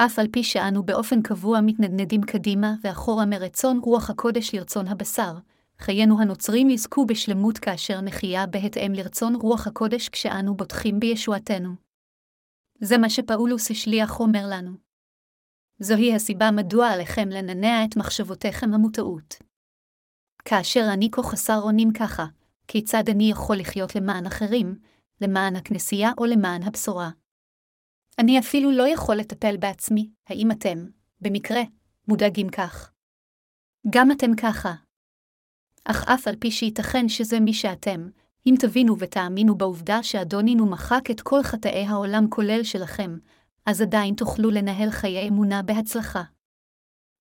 אף 0.00 0.18
על 0.18 0.26
פי 0.32 0.44
שאנו 0.44 0.82
באופן 0.82 1.22
קבוע 1.22 1.60
מתנדנדים 1.60 2.22
קדימה 2.22 2.74
ואחורה 2.82 3.26
מרצון 3.26 3.80
רוח 3.82 4.10
הקודש 4.10 4.54
לרצון 4.54 4.88
הבשר, 4.88 5.38
חיינו 5.78 6.20
הנוצרים 6.20 6.70
יזכו 6.70 7.06
בשלמות 7.06 7.58
כאשר 7.58 8.00
נחיה 8.00 8.46
בהתאם 8.46 8.92
לרצון 8.92 9.34
רוח 9.34 9.66
הקודש 9.66 10.08
כשאנו 10.08 10.56
בוטחים 10.56 11.00
בישועתנו. 11.00 11.70
זה 12.80 12.98
מה 12.98 13.10
שפאולוס 13.10 13.70
השליח 13.70 14.20
אומר 14.20 14.46
לנו. 14.50 14.70
זוהי 15.78 16.14
הסיבה 16.14 16.50
מדוע 16.50 16.88
עליכם 16.88 17.28
לננע 17.28 17.84
את 17.84 17.96
מחשבותיכם 17.96 18.74
המוטעות. 18.74 19.34
כאשר 20.44 20.84
אני 20.92 21.08
כה 21.12 21.22
חסר 21.22 21.60
אונים 21.60 21.92
ככה, 21.92 22.26
כיצד 22.68 23.08
אני 23.08 23.30
יכול 23.30 23.56
לחיות 23.56 23.94
למען 23.94 24.26
אחרים, 24.26 24.78
למען 25.20 25.56
הכנסייה 25.56 26.10
או 26.18 26.24
למען 26.24 26.62
הבשורה? 26.62 27.10
אני 28.18 28.38
אפילו 28.38 28.70
לא 28.70 28.88
יכול 28.88 29.16
לטפל 29.16 29.56
בעצמי, 29.56 30.10
האם 30.28 30.50
אתם, 30.50 30.86
במקרה, 31.20 31.60
מודאגים 32.08 32.48
כך? 32.48 32.92
גם 33.90 34.12
אתם 34.12 34.36
ככה. 34.36 34.74
אך 35.84 36.08
אף 36.08 36.28
על 36.28 36.36
פי 36.36 36.50
שייתכן 36.50 37.08
שזה 37.08 37.40
מי 37.40 37.52
שאתם, 37.52 38.08
אם 38.46 38.54
תבינו 38.60 38.98
ותאמינו 38.98 39.54
בעובדה 39.54 40.02
שאדונינו 40.02 40.66
מחק 40.66 41.10
את 41.10 41.20
כל 41.20 41.42
חטאי 41.42 41.84
העולם 41.84 42.28
כולל 42.30 42.62
שלכם, 42.62 43.18
אז 43.66 43.82
עדיין 43.82 44.14
תוכלו 44.14 44.50
לנהל 44.50 44.90
חיי 44.90 45.28
אמונה 45.28 45.62
בהצלחה. 45.62 46.22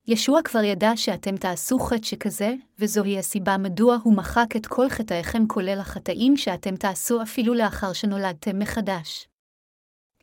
ישוע 0.07 0.41
כבר 0.41 0.63
ידע 0.63 0.91
שאתם 0.95 1.37
תעשו 1.37 1.79
חטא 1.79 2.03
שכזה, 2.03 2.53
וזוהי 2.79 3.19
הסיבה 3.19 3.57
מדוע 3.57 3.97
הוא 4.03 4.15
מחק 4.15 4.55
את 4.55 4.65
כל 4.67 4.89
חטאיכם 4.89 5.47
כולל 5.47 5.79
החטאים 5.79 6.37
שאתם 6.37 6.75
תעשו 6.75 7.21
אפילו 7.21 7.53
לאחר 7.53 7.93
שנולדתם 7.93 8.59
מחדש. 8.59 9.27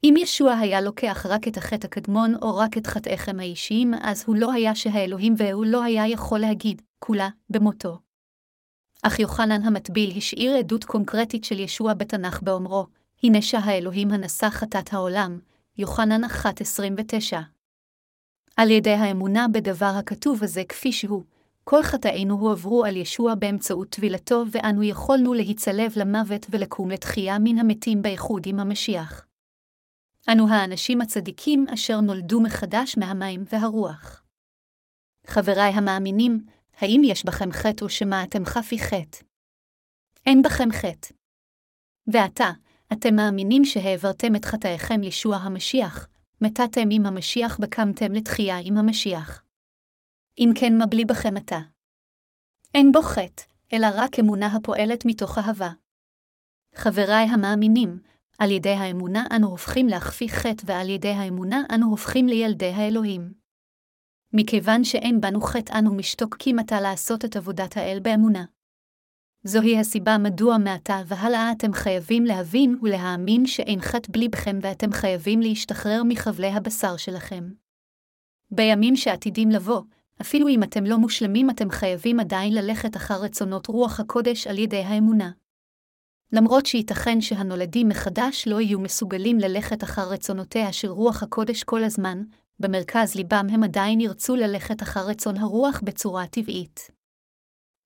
אם 0.04 0.14
ישוע 0.18 0.52
היה 0.52 0.80
לוקח 0.80 1.26
רק 1.28 1.48
את 1.48 1.56
החטא 1.56 1.86
הקדמון 1.86 2.34
או 2.42 2.56
רק 2.56 2.78
את 2.78 2.86
חטאיכם 2.86 3.40
האישיים, 3.40 3.94
אז 4.02 4.24
הוא 4.26 4.36
לא 4.36 4.52
היה 4.52 4.74
שהאלוהים 4.74 5.34
והוא 5.38 5.66
לא 5.66 5.82
היה 5.82 6.08
יכול 6.08 6.38
להגיד, 6.38 6.82
כולה, 6.98 7.28
במותו. 7.50 7.98
אך 9.02 9.18
יוחנן 9.18 9.62
המטביל 9.62 10.16
השאיר 10.16 10.56
עדות 10.56 10.84
קונקרטית 10.84 11.44
של 11.44 11.58
ישוע 11.58 11.94
בתנ"ך 11.94 12.42
באומרו, 12.42 12.86
הנה 13.22 13.42
שהאלוהים 13.42 14.10
הנשא 14.10 14.50
חטאת 14.50 14.92
העולם, 14.92 15.38
יוחנן 15.78 16.24
1.29. 16.24 17.36
על 18.56 18.70
ידי 18.70 18.94
האמונה 18.94 19.46
בדבר 19.48 19.92
הכתוב 19.98 20.44
הזה 20.44 20.62
כפי 20.68 20.92
שהוא, 20.92 21.22
כל 21.64 21.82
חטאינו 21.82 22.34
הועברו 22.34 22.84
על 22.84 22.96
ישוע 22.96 23.34
באמצעות 23.34 23.88
טבילתו, 23.88 24.44
ואנו 24.50 24.82
יכולנו 24.82 25.34
להיצלב 25.34 25.92
למוות 25.96 26.46
ולקום 26.50 26.90
לתחייה 26.90 27.38
מן 27.38 27.58
המתים 27.58 28.02
באיחוד 28.02 28.42
עם 28.46 28.60
המשיח. 28.60 29.26
אנו 30.32 30.48
האנשים 30.48 31.00
הצדיקים 31.00 31.66
אשר 31.74 32.00
נולדו 32.00 32.40
מחדש 32.40 32.98
מהמים 32.98 33.44
והרוח. 33.52 34.22
חבריי 35.26 35.72
המאמינים, 35.72 36.46
האם 36.76 37.02
יש 37.04 37.24
בכם 37.24 37.52
חטא 37.52 37.84
או 37.84 37.88
שמא 37.88 38.24
אתם 38.24 38.44
חפי 38.44 38.78
חטא? 38.78 39.24
אין 40.26 40.42
בכם 40.42 40.68
חטא. 40.72 41.14
ועתה, 42.06 42.50
אתם 42.92 43.14
מאמינים 43.16 43.64
שהעברתם 43.64 44.36
את 44.36 44.44
חטאיכם 44.44 45.02
ישוע 45.02 45.36
המשיח, 45.36 46.08
מתתם 46.40 46.88
עם 46.90 47.06
המשיח 47.06 47.58
וקמתם 47.62 48.12
לתחייה 48.12 48.56
עם 48.64 48.76
המשיח. 48.76 49.42
אם 50.38 50.50
כן 50.60 50.72
מבלי 50.82 51.04
בכם 51.04 51.36
עתה. 51.36 51.60
אין 52.74 52.92
בו 52.92 53.02
חטא, 53.02 53.42
אלא 53.72 53.86
רק 53.94 54.18
אמונה 54.20 54.46
הפועלת 54.46 55.04
מתוך 55.06 55.38
אהבה. 55.38 55.70
חבריי 56.74 57.26
המאמינים, 57.26 57.98
על 58.38 58.50
ידי 58.50 58.70
האמונה 58.70 59.26
אנו 59.36 59.48
הופכים 59.48 59.88
להכפי 59.88 60.28
חטא 60.28 60.62
ועל 60.66 60.90
ידי 60.90 61.08
האמונה 61.08 61.62
אנו 61.74 61.90
הופכים 61.90 62.26
לילדי 62.26 62.70
האלוהים. 62.70 63.32
מכיוון 64.32 64.84
שאין 64.84 65.20
בנו 65.20 65.40
חטא 65.40 65.78
אנו 65.78 65.94
משתוקקים 65.94 66.58
עתה 66.58 66.80
לעשות 66.80 67.24
את 67.24 67.36
עבודת 67.36 67.76
האל 67.76 67.98
באמונה. 68.02 68.44
זוהי 69.44 69.78
הסיבה 69.78 70.18
מדוע 70.18 70.58
מעתה 70.58 71.02
והלאה 71.06 71.52
אתם 71.52 71.72
חייבים 71.72 72.24
להבין 72.24 72.78
ולהאמין 72.82 73.46
שאין 73.46 73.80
חטא 73.80 74.12
בליבכם 74.12 74.58
ואתם 74.62 74.92
חייבים 74.92 75.40
להשתחרר 75.40 76.02
מחבלי 76.08 76.48
הבשר 76.48 76.96
שלכם. 76.96 77.44
בימים 78.50 78.96
שעתידים 78.96 79.50
לבוא, 79.50 79.82
אפילו 80.20 80.48
אם 80.48 80.62
אתם 80.62 80.84
לא 80.84 80.98
מושלמים 80.98 81.50
אתם 81.50 81.70
חייבים 81.70 82.20
עדיין 82.20 82.54
ללכת 82.54 82.96
אחר 82.96 83.14
רצונות 83.14 83.66
רוח 83.66 84.00
הקודש 84.00 84.46
על 84.46 84.58
ידי 84.58 84.82
האמונה. 84.82 85.30
למרות 86.32 86.66
שייתכן 86.66 87.20
שהנולדים 87.20 87.88
מחדש 87.88 88.48
לא 88.48 88.60
יהיו 88.60 88.80
מסוגלים 88.80 89.38
ללכת 89.38 89.84
אחר 89.84 90.08
רצונותיה 90.08 90.72
של 90.72 90.88
רוח 90.88 91.22
הקודש 91.22 91.62
כל 91.62 91.84
הזמן, 91.84 92.22
במרכז 92.60 93.14
ליבם 93.14 93.46
הם 93.50 93.62
עדיין 93.62 94.00
ירצו 94.00 94.36
ללכת 94.36 94.82
אחר 94.82 95.06
רצון 95.06 95.36
הרוח 95.36 95.80
בצורה 95.84 96.26
טבעית. 96.26 96.90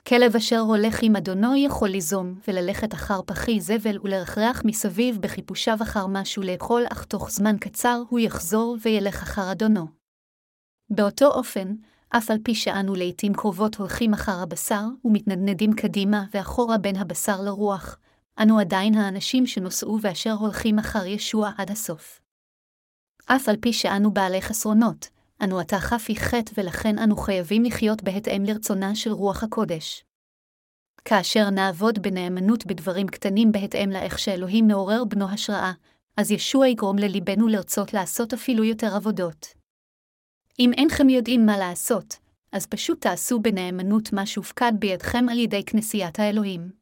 כלב 0.09 0.37
אשר 0.37 0.59
הולך 0.59 0.99
עם 1.03 1.17
אדונו 1.17 1.57
יכול 1.57 1.89
ליזום 1.89 2.41
וללכת 2.49 2.95
אחר 2.95 3.21
פחי 3.27 3.61
זבל 3.61 3.99
ולרחרח 4.03 4.63
מסביב 4.65 5.19
בחיפושיו 5.21 5.79
אחר 5.83 6.07
משהו 6.07 6.43
לאכול, 6.43 6.83
אך 6.93 7.05
תוך 7.05 7.31
זמן 7.31 7.57
קצר 7.61 8.03
הוא 8.09 8.19
יחזור 8.19 8.77
וילך 8.83 9.23
אחר 9.23 9.53
אדונו. 9.53 9.87
באותו 10.91 11.27
אופן, 11.27 11.75
אף 12.11 12.31
על 12.31 12.39
פי 12.43 12.55
שאנו 12.55 12.95
לעתים 12.95 13.35
קרובות 13.35 13.75
הולכים 13.75 14.13
אחר 14.13 14.43
הבשר 14.43 14.83
ומתנדנדים 15.05 15.73
קדימה 15.73 16.25
ואחורה 16.35 16.79
בין 16.79 16.97
הבשר 16.97 17.41
לרוח, 17.41 17.99
אנו 18.43 18.59
עדיין 18.59 18.95
האנשים 18.95 19.47
שנוסעו 19.47 19.99
ואשר 20.03 20.33
הולכים 20.33 20.79
אחר 20.79 21.07
ישוע 21.07 21.51
עד 21.59 21.71
הסוף. 21.71 22.21
אף 23.27 23.49
על 23.49 23.57
פי 23.57 23.73
שאנו 23.73 24.11
בעלי 24.11 24.43
חסרונות, 24.43 25.09
אנו 25.45 25.59
עתה 25.59 25.79
חפי 25.79 26.17
חטא 26.17 26.53
ולכן 26.57 26.99
אנו 26.99 27.17
חייבים 27.17 27.65
לחיות 27.65 28.03
בהתאם 28.03 28.43
לרצונה 28.45 28.95
של 28.95 29.11
רוח 29.13 29.43
הקודש. 29.43 30.05
כאשר 31.05 31.51
נעבוד 31.51 31.99
בנאמנות 31.99 32.67
בדברים 32.67 33.07
קטנים 33.07 33.53
בהתאם 33.53 33.91
לאיך 33.91 34.19
שאלוהים 34.19 34.67
מעורר 34.67 35.05
בנו 35.05 35.29
השראה, 35.29 35.73
אז 36.17 36.31
ישוע 36.31 36.69
יגרום 36.69 36.99
לליבנו 36.99 37.49
לרצות 37.49 37.93
לעשות 37.93 38.33
אפילו 38.33 38.65
יותר 38.65 38.95
עבודות. 38.97 39.47
אם 40.59 40.71
אינכם 40.77 41.09
יודעים 41.09 41.47
מה 41.47 41.59
לעשות, 41.59 42.19
אז 42.53 42.67
פשוט 42.67 43.01
תעשו 43.01 43.41
בנאמנות 43.41 44.13
מה 44.13 44.27
שהופקד 44.27 44.73
בידכם 44.79 45.27
על 45.31 45.39
ידי 45.39 45.65
כנסיית 45.65 46.19
האלוהים. 46.19 46.78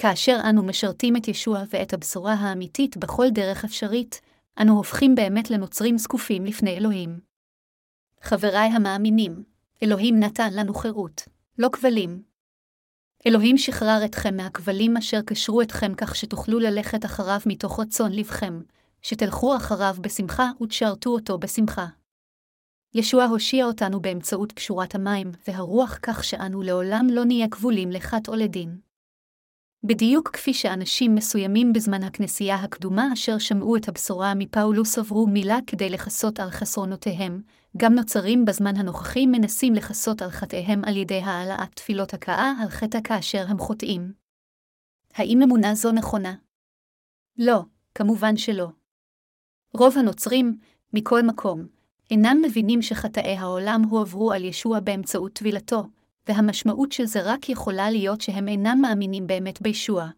כאשר 0.00 0.38
אנו 0.50 0.62
משרתים 0.62 1.16
את 1.16 1.28
ישוע 1.28 1.62
ואת 1.70 1.92
הבשורה 1.92 2.34
האמיתית 2.34 2.96
בכל 2.96 3.26
דרך 3.30 3.64
אפשרית, 3.64 4.20
אנו 4.62 4.76
הופכים 4.76 5.14
באמת 5.14 5.50
לנוצרים 5.50 5.98
זקופים 5.98 6.44
לפני 6.44 6.76
אלוהים. 6.76 7.20
חבריי 8.22 8.68
המאמינים, 8.68 9.44
אלוהים 9.82 10.20
נתן 10.20 10.52
לנו 10.52 10.74
חירות, 10.74 11.22
לא 11.58 11.68
כבלים. 11.72 12.22
אלוהים 13.26 13.58
שחרר 13.58 14.04
אתכם 14.04 14.36
מהכבלים 14.36 14.96
אשר 14.96 15.22
קשרו 15.22 15.62
אתכם 15.62 15.94
כך 15.96 16.16
שתוכלו 16.16 16.58
ללכת 16.58 17.04
אחריו 17.04 17.40
מתוך 17.46 17.80
רצון 17.80 18.12
לבכם, 18.12 18.60
שתלכו 19.02 19.56
אחריו 19.56 19.96
בשמחה 20.00 20.50
ותשרתו 20.62 21.10
אותו 21.10 21.38
בשמחה. 21.38 21.86
ישוע 22.94 23.24
הושיע 23.24 23.64
אותנו 23.64 24.00
באמצעות 24.00 24.52
קשורת 24.52 24.94
המים 24.94 25.32
והרוח 25.48 25.98
כך 26.02 26.24
שאנו 26.24 26.62
לעולם 26.62 27.06
לא 27.10 27.24
נהיה 27.24 27.48
כבולים 27.48 27.90
לחת 27.90 28.28
או 28.28 28.34
לדין. 28.34 28.87
בדיוק 29.84 30.28
כפי 30.28 30.54
שאנשים 30.54 31.14
מסוימים 31.14 31.72
בזמן 31.72 32.02
הכנסייה 32.02 32.56
הקדומה 32.56 33.12
אשר 33.12 33.38
שמעו 33.38 33.76
את 33.76 33.88
הבשורה 33.88 34.32
מפאולוס 34.36 34.98
עברו 34.98 35.26
מילה 35.26 35.58
כדי 35.66 35.90
לכסות 35.90 36.40
על 36.40 36.50
חסרונותיהם, 36.50 37.42
גם 37.76 37.94
נוצרים 37.94 38.44
בזמן 38.44 38.76
הנוכחי 38.76 39.26
מנסים 39.26 39.74
לכסות 39.74 40.22
על 40.22 40.30
חטאיהם 40.30 40.84
על 40.84 40.96
ידי 40.96 41.20
העלאת 41.20 41.74
תפילות 41.74 42.14
הכאה 42.14 42.52
על 42.62 42.68
חטא 42.68 42.98
כאשר 43.04 43.44
הם 43.48 43.58
חוטאים. 43.58 44.12
האם 45.14 45.42
אמונה 45.42 45.74
זו 45.74 45.92
נכונה? 45.92 46.34
לא, 47.38 47.62
כמובן 47.94 48.36
שלא. 48.36 48.68
רוב 49.74 49.98
הנוצרים, 49.98 50.58
מכל 50.92 51.22
מקום, 51.22 51.66
אינם 52.10 52.42
מבינים 52.44 52.82
שחטאי 52.82 53.36
העולם 53.36 53.82
הועברו 53.90 54.32
על 54.32 54.44
ישוע 54.44 54.80
באמצעות 54.80 55.32
טבילתו, 55.32 55.84
והמשמעות 56.28 56.92
של 56.92 57.04
זה 57.04 57.20
רק 57.24 57.48
יכולה 57.48 57.90
להיות 57.90 58.20
שהם 58.20 58.48
אינם 58.48 58.78
מאמינים 58.82 59.26
באמת 59.26 59.62
בישוע. 59.62 60.08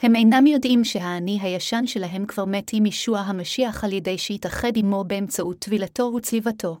הם 0.00 0.16
אינם 0.16 0.46
יודעים 0.46 0.84
שהאני 0.84 1.38
הישן 1.42 1.86
שלהם 1.86 2.26
כבר 2.26 2.44
מת 2.44 2.70
עם 2.72 2.86
ישוע 2.86 3.18
המשיח 3.18 3.84
על 3.84 3.92
ידי 3.92 4.18
שהתאחד 4.18 4.72
עמו 4.76 5.04
באמצעות 5.04 5.58
טבילתו 5.58 6.12
וצליבתו. 6.16 6.80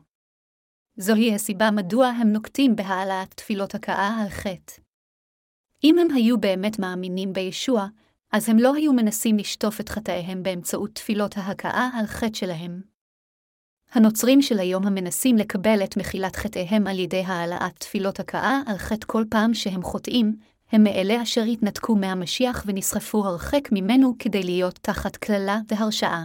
זוהי 0.96 1.34
הסיבה 1.34 1.70
מדוע 1.70 2.06
הם 2.06 2.32
נוקטים 2.32 2.76
בהעלאת 2.76 3.34
תפילות 3.34 3.74
הכאה 3.74 4.22
על 4.22 4.28
חטא. 4.28 4.82
אם 5.84 5.98
הם 5.98 6.10
היו 6.10 6.40
באמת 6.40 6.78
מאמינים 6.78 7.32
בישוע, 7.32 7.86
אז 8.32 8.48
הם 8.48 8.58
לא 8.58 8.74
היו 8.74 8.92
מנסים 8.92 9.36
לשטוף 9.36 9.80
את 9.80 9.88
חטאיהם 9.88 10.42
באמצעות 10.42 10.94
תפילות 10.94 11.36
ההכאה 11.36 11.90
על 11.94 12.06
חטא 12.06 12.34
שלהם. 12.34 12.93
הנוצרים 13.94 14.42
של 14.42 14.58
היום 14.58 14.86
המנסים 14.86 15.36
לקבל 15.36 15.84
את 15.84 15.96
מחילת 15.96 16.36
חטאיהם 16.36 16.86
על 16.86 16.98
ידי 16.98 17.22
העלאת 17.26 17.78
תפילות 17.78 18.20
הכאה 18.20 18.60
על 18.66 18.78
חטא 18.78 19.06
כל 19.06 19.24
פעם 19.30 19.54
שהם 19.54 19.82
חוטאים, 19.82 20.36
הם 20.72 20.84
מאלה 20.84 21.22
אשר 21.22 21.42
התנתקו 21.42 21.96
מהמשיח 21.96 22.64
ונסחפו 22.66 23.24
הרחק 23.24 23.68
ממנו 23.72 24.14
כדי 24.18 24.42
להיות 24.42 24.78
תחת 24.82 25.16
קללה 25.16 25.60
והרשעה. 25.68 26.24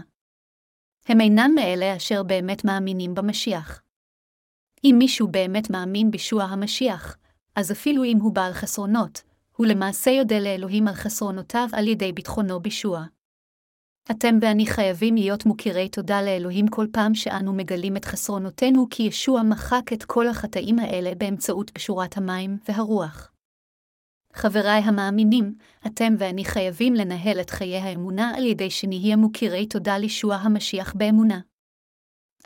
הם 1.08 1.22
אינם 1.22 1.52
מאלה 1.56 1.96
אשר 1.96 2.24
באמת 2.24 2.66
מאמינים 2.66 3.16
במשיח. 3.16 3.82
אם 4.84 4.96
מישהו 5.00 5.28
באמת 5.28 5.70
מאמין 5.70 6.12
בישוע 6.12 6.44
המשיח, 6.44 7.18
אז 7.56 7.72
אפילו 7.72 8.04
אם 8.04 8.18
הוא 8.22 8.34
בעל 8.34 8.54
חסרונות, 8.54 9.22
הוא 9.56 9.68
למעשה 9.68 10.12
יודה 10.12 10.40
לאלוהים 10.40 10.88
על 10.88 10.94
חסרונותיו 10.94 11.68
על 11.74 11.88
ידי 11.88 12.12
ביטחונו 12.12 12.60
בישוע. 12.60 13.06
אתם 14.12 14.36
ואני 14.42 14.66
חייבים 14.66 15.16
להיות 15.16 15.46
מוכירי 15.46 15.90
תודה 15.90 16.22
לאלוהים 16.22 16.68
כל 16.68 16.88
פעם 16.92 17.16
שאנו 17.16 17.54
מגלים 17.54 17.98
את 17.98 18.06
חסרונותינו, 18.06 18.88
כי 18.90 19.04
ישוע 19.04 19.44
מחק 19.44 19.94
את 19.94 20.04
כל 20.04 20.28
החטאים 20.28 20.80
האלה 20.80 21.16
באמצעות 21.16 21.70
קשורת 21.70 22.18
המים 22.18 22.58
והרוח. 22.68 23.32
חבריי 24.34 24.82
המאמינים, 24.82 25.56
אתם 25.88 26.14
ואני 26.20 26.46
חייבים 26.46 26.94
לנהל 26.94 27.42
את 27.42 27.50
חיי 27.50 27.78
האמונה 27.78 28.32
על 28.36 28.46
ידי 28.46 28.70
שנהיה 28.70 29.16
מוכירי 29.16 29.66
תודה 29.66 29.98
לישוע 29.98 30.36
המשיח 30.36 30.94
באמונה. 30.94 31.40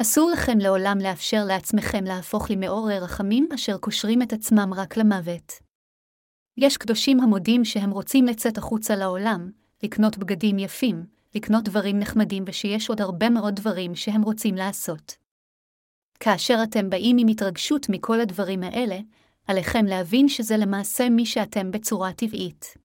אסור 0.02 0.32
לכם 0.32 0.58
לעולם 0.58 0.98
לאפשר 1.02 1.44
לעצמכם 1.48 2.04
להפוך 2.04 2.52
למעורר 2.52 3.04
רחמים 3.04 3.48
אשר 3.56 3.78
קושרים 3.78 4.22
את 4.22 4.34
עצמם 4.34 4.74
רק 4.76 4.98
למוות. 4.98 5.54
יש 6.58 6.78
קדושים 6.78 7.20
המודים 7.20 7.66
שהם 7.66 7.92
רוצים 7.92 8.26
לצאת 8.26 8.58
החוצה 8.58 8.96
לעולם, 8.96 9.52
לקנות 9.84 10.18
בגדים 10.18 10.60
יפים, 10.60 11.06
לקנות 11.36 11.64
דברים 11.64 12.00
נחמדים 12.00 12.44
ושיש 12.48 12.90
עוד 12.90 13.02
הרבה 13.02 13.30
מאוד 13.30 13.56
דברים 13.56 13.96
שהם 13.96 14.22
רוצים 14.22 14.56
לעשות. 14.56 15.16
כאשר 16.20 16.58
אתם 16.64 16.90
באים 16.90 17.18
עם 17.20 17.28
התרגשות 17.28 17.86
מכל 17.90 18.22
הדברים 18.22 18.64
האלה, 18.64 19.00
עליכם 19.48 19.86
להבין 19.86 20.30
שזה 20.30 20.58
למעשה 20.58 21.10
מי 21.10 21.26
שאתם 21.26 21.72
בצורה 21.72 22.14
טבעית. 22.14 22.78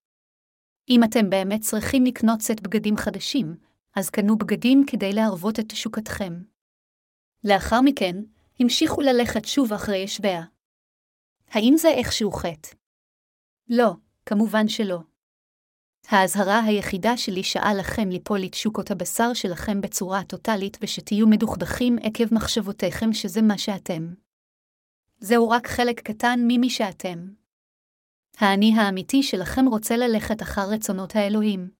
אם 0.88 1.04
אתם 1.04 1.30
באמת 1.30 1.60
צריכים 1.60 2.04
לקנות 2.04 2.42
סט 2.42 2.60
בגדים 2.60 2.96
חדשים, 2.96 3.56
אז 3.96 4.10
קנו 4.10 4.38
בגדים 4.38 4.84
כדי 4.86 5.12
להרוות 5.12 5.60
את 5.60 5.64
תשוקתכם. 5.68 6.42
לאחר 7.44 7.80
מכן, 7.80 8.16
המשיכו 8.60 9.00
ללכת 9.00 9.44
שוב 9.44 9.72
אחרי 9.72 9.96
ישביה. 9.96 10.42
האם 11.50 11.74
זה 11.76 11.88
איכשהו 11.88 12.32
חטא? 12.32 12.68
לא, 13.68 13.92
כמובן 14.26 14.68
שלא. 14.68 14.98
האזהרה 16.08 16.60
היחידה 16.64 17.16
שלי 17.16 17.42
שעה 17.42 17.74
לכם 17.74 18.08
ליפול 18.08 18.38
לתשוקות 18.38 18.90
הבשר 18.90 19.34
שלכם 19.34 19.80
בצורה 19.80 20.24
טוטאלית 20.24 20.78
ושתהיו 20.82 21.26
מדוכדכים 21.26 21.96
עקב 22.02 22.34
מחשבותיכם 22.34 23.12
שזה 23.12 23.42
מה 23.42 23.58
שאתם. 23.58 24.14
זהו 25.18 25.50
רק 25.50 25.66
חלק 25.66 26.00
קטן 26.00 26.40
ממי 26.42 26.70
שאתם. 26.70 27.28
האני 28.38 28.74
האמיתי 28.76 29.22
שלכם 29.22 29.66
רוצה 29.66 29.96
ללכת 29.96 30.42
אחר 30.42 30.70
רצונות 30.70 31.16
האלוהים. 31.16 31.70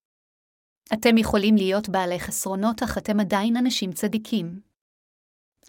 אתם 0.93 1.19
יכולים 1.19 1.57
להיות 1.57 1.89
בעלי 1.89 2.21
חסרונות, 2.21 2.83
אך 2.83 2.99
אתם 2.99 3.21
עדיין 3.21 3.57
אנשים 3.57 3.93
צדיקים. 3.93 4.61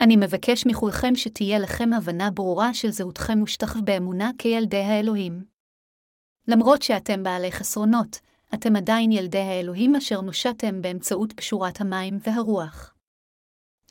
אני 0.01 0.15
מבקש 0.15 0.65
מכולכם 0.65 1.15
שתהיה 1.15 1.59
לכם 1.59 1.93
הבנה 1.93 2.31
ברורה 2.31 2.73
של 2.73 2.89
זהותכם 2.89 3.41
ושתחו 3.43 3.79
באמונה 3.83 4.31
כילדי 4.37 4.77
האלוהים. 4.77 5.43
למרות 6.47 6.81
שאתם 6.81 7.23
בעלי 7.23 7.51
חסרונות, 7.51 8.19
אתם 8.53 8.75
עדיין 8.75 9.11
ילדי 9.11 9.37
האלוהים 9.37 9.95
אשר 9.95 10.21
נושעתם 10.21 10.81
באמצעות 10.81 11.33
קשורת 11.33 11.81
המים 11.81 12.17
והרוח. 12.23 12.93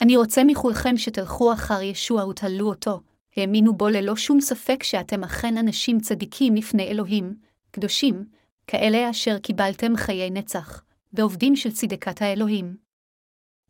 אני 0.00 0.16
רוצה 0.16 0.44
מכולכם 0.44 0.96
שתלכו 0.96 1.52
אחר 1.52 1.82
ישוע 1.82 2.26
ותהלו 2.26 2.68
אותו, 2.68 3.00
האמינו 3.36 3.76
בו 3.76 3.88
ללא 3.88 4.16
שום 4.16 4.40
ספק 4.40 4.82
שאתם 4.82 5.24
אכן 5.24 5.56
אנשים 5.56 6.00
צדיקים 6.00 6.54
לפני 6.54 6.82
אלוהים, 6.88 7.36
קדושים, 7.70 8.24
כאלה 8.66 9.10
אשר 9.10 9.38
קיבלתם 9.38 9.96
חיי 9.96 10.30
נצח, 10.30 10.82
ועובדים 11.12 11.56
של 11.56 11.72
צדקת 11.72 12.22
האלוהים. 12.22 12.76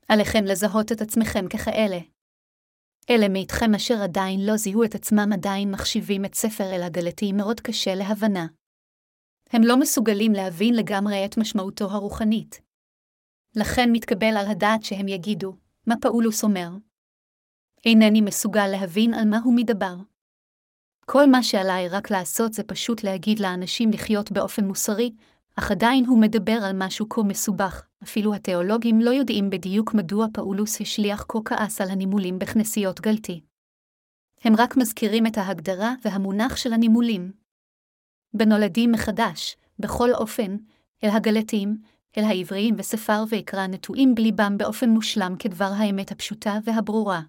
עליכם 0.08 0.44
לזהות 0.44 0.92
את 0.92 1.00
עצמכם 1.00 1.48
ככאלה. 1.48 1.98
אלה 3.10 3.28
מאיתכם 3.28 3.74
אשר 3.74 4.02
עדיין 4.02 4.46
לא 4.46 4.56
זיהו 4.56 4.84
את 4.84 4.94
עצמם 4.94 5.30
עדיין 5.32 5.70
מחשיבים 5.70 6.24
את 6.24 6.34
ספר 6.34 6.64
אל 6.74 6.82
הגלתי 6.82 7.32
מאוד 7.32 7.60
קשה 7.60 7.94
להבנה. 7.94 8.46
הם 9.50 9.62
לא 9.62 9.76
מסוגלים 9.76 10.32
להבין 10.32 10.74
לגמרי 10.74 11.24
את 11.24 11.38
משמעותו 11.38 11.84
הרוחנית. 11.84 12.60
לכן 13.56 13.92
מתקבל 13.92 14.36
על 14.36 14.46
הדעת 14.46 14.82
שהם 14.82 15.08
יגידו, 15.08 15.56
מה 15.86 15.94
פאולוס 16.00 16.44
אומר? 16.44 16.68
אינני 17.86 18.20
מסוגל 18.20 18.66
להבין 18.66 19.14
על 19.14 19.28
מה 19.28 19.38
הוא 19.44 19.54
מדבר. 19.56 19.94
כל 21.06 21.30
מה 21.30 21.42
שעליי 21.42 21.88
רק 21.88 22.10
לעשות 22.10 22.52
זה 22.52 22.62
פשוט 22.62 23.04
להגיד 23.04 23.38
לאנשים 23.38 23.90
לחיות 23.90 24.32
באופן 24.32 24.64
מוסרי, 24.64 25.10
אך 25.56 25.70
עדיין 25.70 26.06
הוא 26.06 26.20
מדבר 26.20 26.58
על 26.64 26.72
משהו 26.74 27.08
כה 27.08 27.22
מסובך, 27.22 27.86
אפילו 28.02 28.34
התיאולוגים 28.34 29.00
לא 29.00 29.10
יודעים 29.10 29.50
בדיוק 29.50 29.94
מדוע 29.94 30.26
פאולוס 30.34 30.80
השליח 30.80 31.24
כה 31.28 31.38
כעס 31.44 31.80
על 31.80 31.90
הנימולים 31.90 32.38
בכנסיות 32.38 33.00
גלתי. 33.00 33.40
הם 34.44 34.52
רק 34.58 34.76
מזכירים 34.76 35.26
את 35.26 35.38
ההגדרה 35.38 35.94
והמונח 36.04 36.56
של 36.56 36.72
הנימולים. 36.72 37.32
בנולדים 38.34 38.92
מחדש, 38.92 39.56
בכל 39.78 40.14
אופן, 40.14 40.56
אל 41.04 41.10
הגלתים, 41.10 41.78
אל 42.18 42.24
העבריים 42.24 42.74
וספר 42.78 43.24
ויקרא 43.28 43.66
נטועים 43.66 44.14
בליבם 44.14 44.58
באופן 44.58 44.90
מושלם 44.90 45.34
כדבר 45.38 45.70
האמת 45.76 46.12
הפשוטה 46.12 46.58
והברורה. 46.64 47.20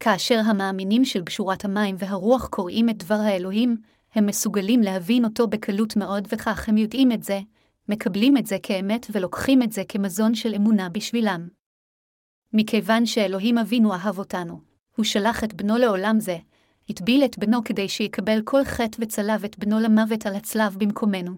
כאשר 0.00 0.40
המאמינים 0.46 1.04
של 1.04 1.22
בשורת 1.22 1.64
המים 1.64 1.96
והרוח 1.98 2.46
קוראים 2.46 2.88
את 2.88 2.96
דבר 2.96 3.14
האלוהים, 3.14 3.76
הם 4.14 4.26
מסוגלים 4.26 4.80
להבין 4.80 5.24
אותו 5.24 5.46
בקלות 5.46 5.96
מאוד 5.96 6.28
וכך 6.32 6.68
הם 6.68 6.76
יודעים 6.76 7.12
את 7.12 7.22
זה, 7.22 7.40
מקבלים 7.88 8.36
את 8.36 8.46
זה 8.46 8.56
כאמת 8.62 9.06
ולוקחים 9.12 9.62
את 9.62 9.72
זה 9.72 9.82
כמזון 9.88 10.34
של 10.34 10.54
אמונה 10.54 10.88
בשבילם. 10.88 11.48
מכיוון 12.52 13.06
שאלוהים 13.06 13.58
אבינו 13.58 13.94
אהב 13.94 14.18
אותנו, 14.18 14.60
הוא 14.96 15.04
שלח 15.04 15.44
את 15.44 15.54
בנו 15.54 15.78
לעולם 15.78 16.20
זה, 16.20 16.36
הטביל 16.90 17.24
את 17.24 17.38
בנו 17.38 17.64
כדי 17.64 17.88
שיקבל 17.88 18.42
כל 18.44 18.64
חטא 18.64 18.98
וצלב 19.00 19.44
את 19.44 19.58
בנו 19.58 19.80
למוות 19.80 20.26
על 20.26 20.34
הצלב 20.34 20.76
במקומנו. 20.78 21.32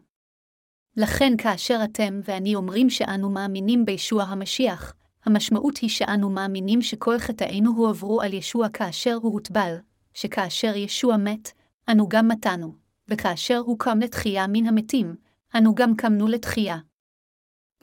לכן 0.96 1.32
כאשר 1.38 1.80
אתם 1.84 2.20
ואני 2.24 2.54
אומרים 2.54 2.90
שאנו 2.90 3.30
מאמינים 3.30 3.84
בישוע 3.84 4.22
המשיח, 4.22 4.94
המשמעות 5.24 5.76
היא 5.76 5.90
שאנו 5.90 6.30
מאמינים 6.30 6.82
שכל 6.82 7.18
חטאינו 7.18 7.72
הועברו 7.76 8.20
על 8.20 8.34
ישוע 8.34 8.68
כאשר 8.68 9.14
הוא 9.14 9.32
הוטבל, 9.32 9.74
שכאשר 10.14 10.76
ישוע 10.76 11.16
מת, 11.16 11.52
אנו 11.90 12.08
גם 12.08 12.28
מתנו, 12.28 12.74
וכאשר 13.08 13.58
הוא 13.58 13.78
קם 13.78 13.98
לתחייה 13.98 14.46
מן 14.46 14.66
המתים, 14.66 15.16
אנו 15.56 15.74
גם 15.74 15.96
קמנו 15.96 16.28
לתחייה. 16.28 16.76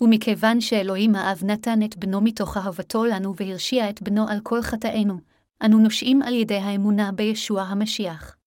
ומכיוון 0.01 0.61
שאלוהים 0.61 1.15
האב 1.15 1.41
נתן 1.45 1.83
את 1.83 1.97
בנו 1.97 2.21
מתוך 2.21 2.57
אהבתו 2.57 3.05
לנו 3.05 3.35
והרשיע 3.35 3.89
את 3.89 4.01
בנו 4.01 4.27
על 4.27 4.39
כל 4.43 4.61
חטאינו, 4.61 5.17
אנו 5.65 5.79
נושעים 5.79 6.21
על 6.21 6.33
ידי 6.33 6.57
האמונה 6.57 7.11
בישוע 7.11 7.61
המשיח. 7.61 8.37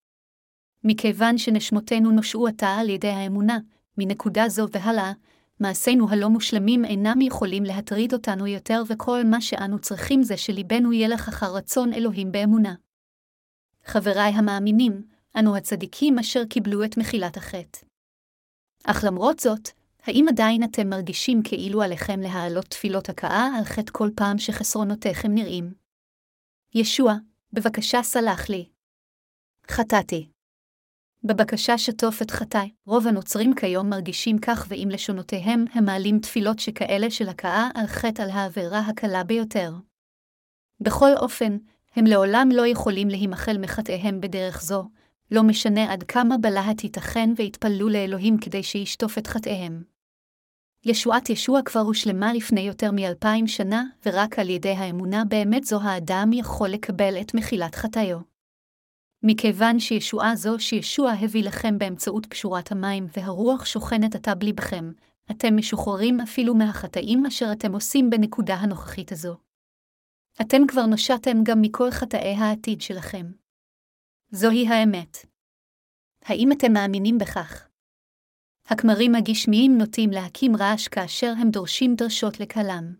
מכיוון 0.85 1.39
שנשמותינו 1.39 2.11
נושעו 2.11 2.47
עתה 2.47 2.69
על 2.69 2.89
ידי 2.89 3.09
האמונה, 3.09 3.59
מנקודה 3.99 4.49
זו 4.49 4.67
והלאה, 4.73 5.13
מעשינו 5.61 6.11
הלא 6.11 6.29
מושלמים 6.29 6.85
אינם 6.85 7.21
יכולים 7.21 7.65
להטריד 7.65 8.13
אותנו 8.13 8.47
יותר, 8.47 8.83
וכל 8.89 9.25
מה 9.25 9.41
שאנו 9.41 9.79
צריכים 9.79 10.23
זה 10.23 10.37
שליבנו 10.37 10.93
ילך 10.93 11.29
אחר 11.29 11.55
רצון 11.55 11.93
אלוהים 11.93 12.33
באמונה. 12.33 12.75
חבריי 13.85 14.33
המאמינים, 14.33 15.03
אנו 15.39 15.57
הצדיקים 15.57 16.19
אשר 16.19 16.45
קיבלו 16.45 16.85
את 16.85 16.97
מחילת 16.97 17.37
החטא. 17.37 17.79
אך 18.85 19.05
למרות 19.07 19.39
זאת, 19.39 19.69
האם 20.03 20.27
עדיין 20.29 20.65
אתם 20.65 20.89
מרגישים 20.89 21.43
כאילו 21.45 21.83
עליכם 21.83 22.21
להעלות 22.21 22.65
תפילות 22.65 23.09
הכאה 23.09 23.49
על 23.59 23.65
חטא 23.65 23.93
כל 23.93 24.11
פעם 24.17 24.39
שחסרונותיכם 24.39 25.35
נראים? 25.35 25.86
ישוע, 26.75 27.15
בבקשה 27.53 28.03
סלח 28.03 28.49
לי. 28.49 28.69
חטאתי. 29.71 30.29
בבקשה 31.25 31.79
שטוף 31.79 32.23
את 32.23 32.31
חטאי, 32.31 32.71
רוב 32.87 33.07
הנוצרים 33.07 33.55
כיום 33.55 33.91
מרגישים 33.91 34.39
כך 34.39 34.67
ועם 34.69 34.89
לשונותיהם 34.89 35.65
הם 35.73 35.85
מעלים 35.85 36.19
תפילות 36.19 36.59
שכאלה 36.59 37.11
של 37.11 37.29
הכאה 37.29 37.69
על 37.75 37.87
חטא 37.87 38.23
על 38.23 38.31
העבירה 38.31 38.79
הקלה 38.79 39.25
ביותר. 39.25 39.73
בכל 40.81 41.11
אופן, 41.17 41.57
הם 41.97 42.05
לעולם 42.07 42.49
לא 42.53 42.67
יכולים 42.67 43.09
להימחל 43.09 43.59
מחטאיהם 43.59 44.21
בדרך 44.21 44.63
זו, 44.63 44.89
לא 45.31 45.43
משנה 45.43 45.93
עד 45.93 46.03
כמה 46.03 46.39
בלהט 46.39 46.85
ייתכן 46.85 47.31
ויתפללו 47.37 47.89
לאלוהים 47.89 48.39
כדי 48.39 48.63
שישטוף 48.63 49.19
את 49.19 49.27
חטאיהם. 49.27 49.96
ישועת 50.89 51.31
ישוע 51.31 51.63
כבר 51.63 51.81
הושלמה 51.81 52.33
לפני 52.33 52.61
יותר 52.61 52.91
מאלפיים 52.93 53.47
שנה, 53.47 53.85
ורק 54.07 54.39
על 54.39 54.51
ידי 54.51 54.73
האמונה 54.73 55.25
באמת 55.25 55.65
זו 55.65 55.81
האדם 55.83 56.31
יכול 56.33 56.69
לקבל 56.69 57.21
את 57.21 57.35
מחילת 57.35 57.75
חטאיו. 57.75 58.19
מכיוון 59.23 59.81
שישועה 59.81 60.37
זו 60.37 60.59
שישוע 60.59 61.11
הביא 61.11 61.45
לכם 61.45 61.79
באמצעות 61.79 62.27
פשורת 62.27 62.73
המים 62.73 63.07
והרוח 63.17 63.65
שוכנת 63.65 64.15
עתה 64.15 64.35
בליבכם, 64.35 64.93
אתם 65.31 65.57
משוחררים 65.57 66.21
אפילו 66.21 66.55
מהחטאים 66.55 67.27
אשר 67.27 67.47
אתם 67.53 67.73
עושים 67.73 68.11
בנקודה 68.11 68.55
הנוכחית 68.55 69.13
הזו. 69.13 69.37
אתם 70.41 70.67
כבר 70.69 70.87
נושעתם 70.87 71.37
גם 71.43 71.63
מכל 71.63 71.91
חטאי 71.91 72.35
העתיד 72.39 72.81
שלכם. 72.81 73.27
זוהי 74.31 74.69
האמת. 74.69 75.17
האם 76.25 76.53
אתם 76.53 76.73
מאמינים 76.73 77.19
בכך? 77.19 77.69
הכמרים 78.69 79.15
הגשמיים 79.15 79.79
נוטים 79.79 80.11
להקים 80.11 80.57
רעש 80.57 80.89
כאשר 80.89 81.33
הם 81.39 81.51
דורשים 81.51 81.95
דרשות 81.95 82.41
לקהלם. 82.41 82.95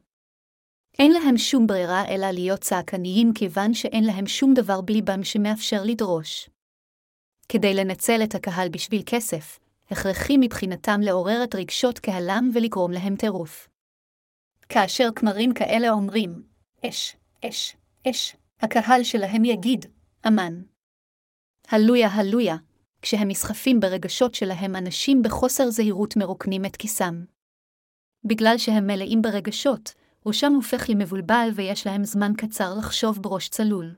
אין 0.99 1.13
להם 1.13 1.39
שום 1.39 1.67
ברירה 1.67 2.09
אלא 2.09 2.31
להיות 2.31 2.61
צעקניים 2.61 3.33
כיוון 3.35 3.75
שאין 3.75 4.05
להם 4.05 4.27
שום 4.27 4.55
דבר 4.55 4.81
בליבם 4.81 5.25
שמאפשר 5.25 5.83
לדרוש. 5.85 6.51
כדי 7.49 7.75
לנצל 7.75 8.21
את 8.25 8.35
הקהל 8.35 8.69
בשביל 8.69 9.03
כסף, 9.07 9.59
הכרחי 9.91 10.37
מבחינתם 10.41 11.01
לעורר 11.03 11.45
את 11.45 11.55
רגשות 11.55 11.99
קהלם 11.99 12.51
ולגרום 12.55 12.93
להם 12.93 13.17
טירוף. 13.17 13.69
כאשר 14.69 15.09
כמרים 15.17 15.55
כאלה 15.55 15.91
אומרים, 15.91 16.43
אש, 16.87 17.17
אש, 17.45 17.77
אש, 18.11 18.37
הקהל 18.61 19.03
שלהם 19.03 19.45
יגיד, 19.45 19.87
אמן. 20.27 20.63
הלויה, 21.69 22.09
הלויה, 22.09 22.57
כשהם 23.03 23.29
נסחפים 23.29 23.81
ברגשות 23.81 24.35
שלהם 24.35 24.77
אנשים 24.77 25.23
בחוסר 25.23 25.71
זהירות 25.71 26.17
מרוקנים 26.17 26.65
את 26.65 26.77
כיסם. 26.77 27.25
בגלל 28.25 28.59
שהם 28.59 28.87
מלאים 28.87 29.23
ברגשות, 29.23 29.95
ראשם 30.27 30.53
הופך 30.53 30.91
למבולבל 30.91 31.49
ויש 31.55 31.87
להם 31.87 32.05
זמן 32.05 32.33
קצר 32.37 32.75
לחשוב 32.79 33.23
בראש 33.23 33.49
צלול. 33.49 33.95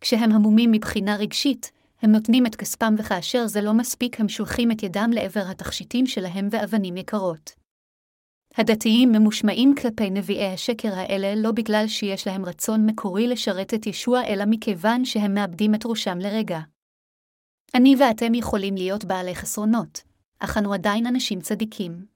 כשהם 0.00 0.32
המומים 0.32 0.72
מבחינה 0.72 1.16
רגשית, 1.16 1.72
הם 2.02 2.12
נותנים 2.12 2.46
את 2.46 2.56
כספם 2.56 2.94
וכאשר 2.98 3.46
זה 3.46 3.60
לא 3.60 3.72
מספיק 3.72 4.20
הם 4.20 4.28
שולחים 4.28 4.70
את 4.70 4.82
ידם 4.82 5.10
לעבר 5.14 5.42
התכשיטים 5.50 6.06
שלהם 6.06 6.48
ואבנים 6.50 6.96
יקרות. 6.96 7.50
הדתיים 8.56 9.12
ממושמעים 9.12 9.74
כלפי 9.80 10.10
נביאי 10.10 10.52
השקר 10.52 10.94
האלה 10.94 11.34
לא 11.34 11.52
בגלל 11.52 11.84
שיש 11.88 12.26
להם 12.26 12.44
רצון 12.44 12.86
מקורי 12.86 13.28
לשרת 13.28 13.74
את 13.74 13.86
ישוע, 13.86 14.24
אלא 14.24 14.44
מכיוון 14.46 15.04
שהם 15.04 15.34
מאבדים 15.34 15.74
את 15.74 15.86
ראשם 15.86 16.18
לרגע. 16.18 16.60
אני 17.74 17.94
ואתם 18.00 18.34
יכולים 18.34 18.74
להיות 18.74 19.04
בעלי 19.04 19.34
חסרונות, 19.34 20.02
אך 20.38 20.58
אנו 20.58 20.74
עדיין 20.74 21.06
אנשים 21.06 21.40
צדיקים. 21.40 22.06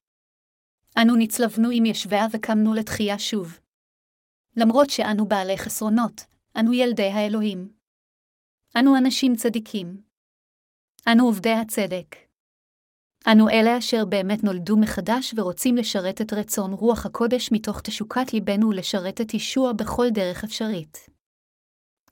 אנו 1.02 1.16
נצלבנו 1.16 1.68
עם 1.72 1.84
ישביה 1.84 2.26
וקמנו 2.32 2.74
לתחייה 2.74 3.18
שוב. 3.18 3.58
למרות 4.56 4.90
שאנו 4.90 5.26
בעלי 5.28 5.58
חסרונות, 5.58 6.24
אנו 6.60 6.72
ילדי 6.72 7.10
האלוהים. 7.10 7.72
אנו 8.78 8.96
אנשים 8.98 9.36
צדיקים. 9.36 10.02
אנו 11.12 11.24
עובדי 11.24 11.52
הצדק. 11.52 12.16
אנו 13.32 13.48
אלה 13.48 13.78
אשר 13.78 14.04
באמת 14.04 14.44
נולדו 14.44 14.76
מחדש 14.76 15.34
ורוצים 15.36 15.76
לשרת 15.76 16.20
את 16.20 16.32
רצון 16.32 16.72
רוח 16.72 17.06
הקודש 17.06 17.52
מתוך 17.52 17.80
תשוקת 17.80 18.32
ליבנו 18.32 18.72
לשרת 18.72 19.20
את 19.20 19.34
ישוע 19.34 19.72
בכל 19.72 20.06
דרך 20.10 20.44
אפשרית. 20.44 21.13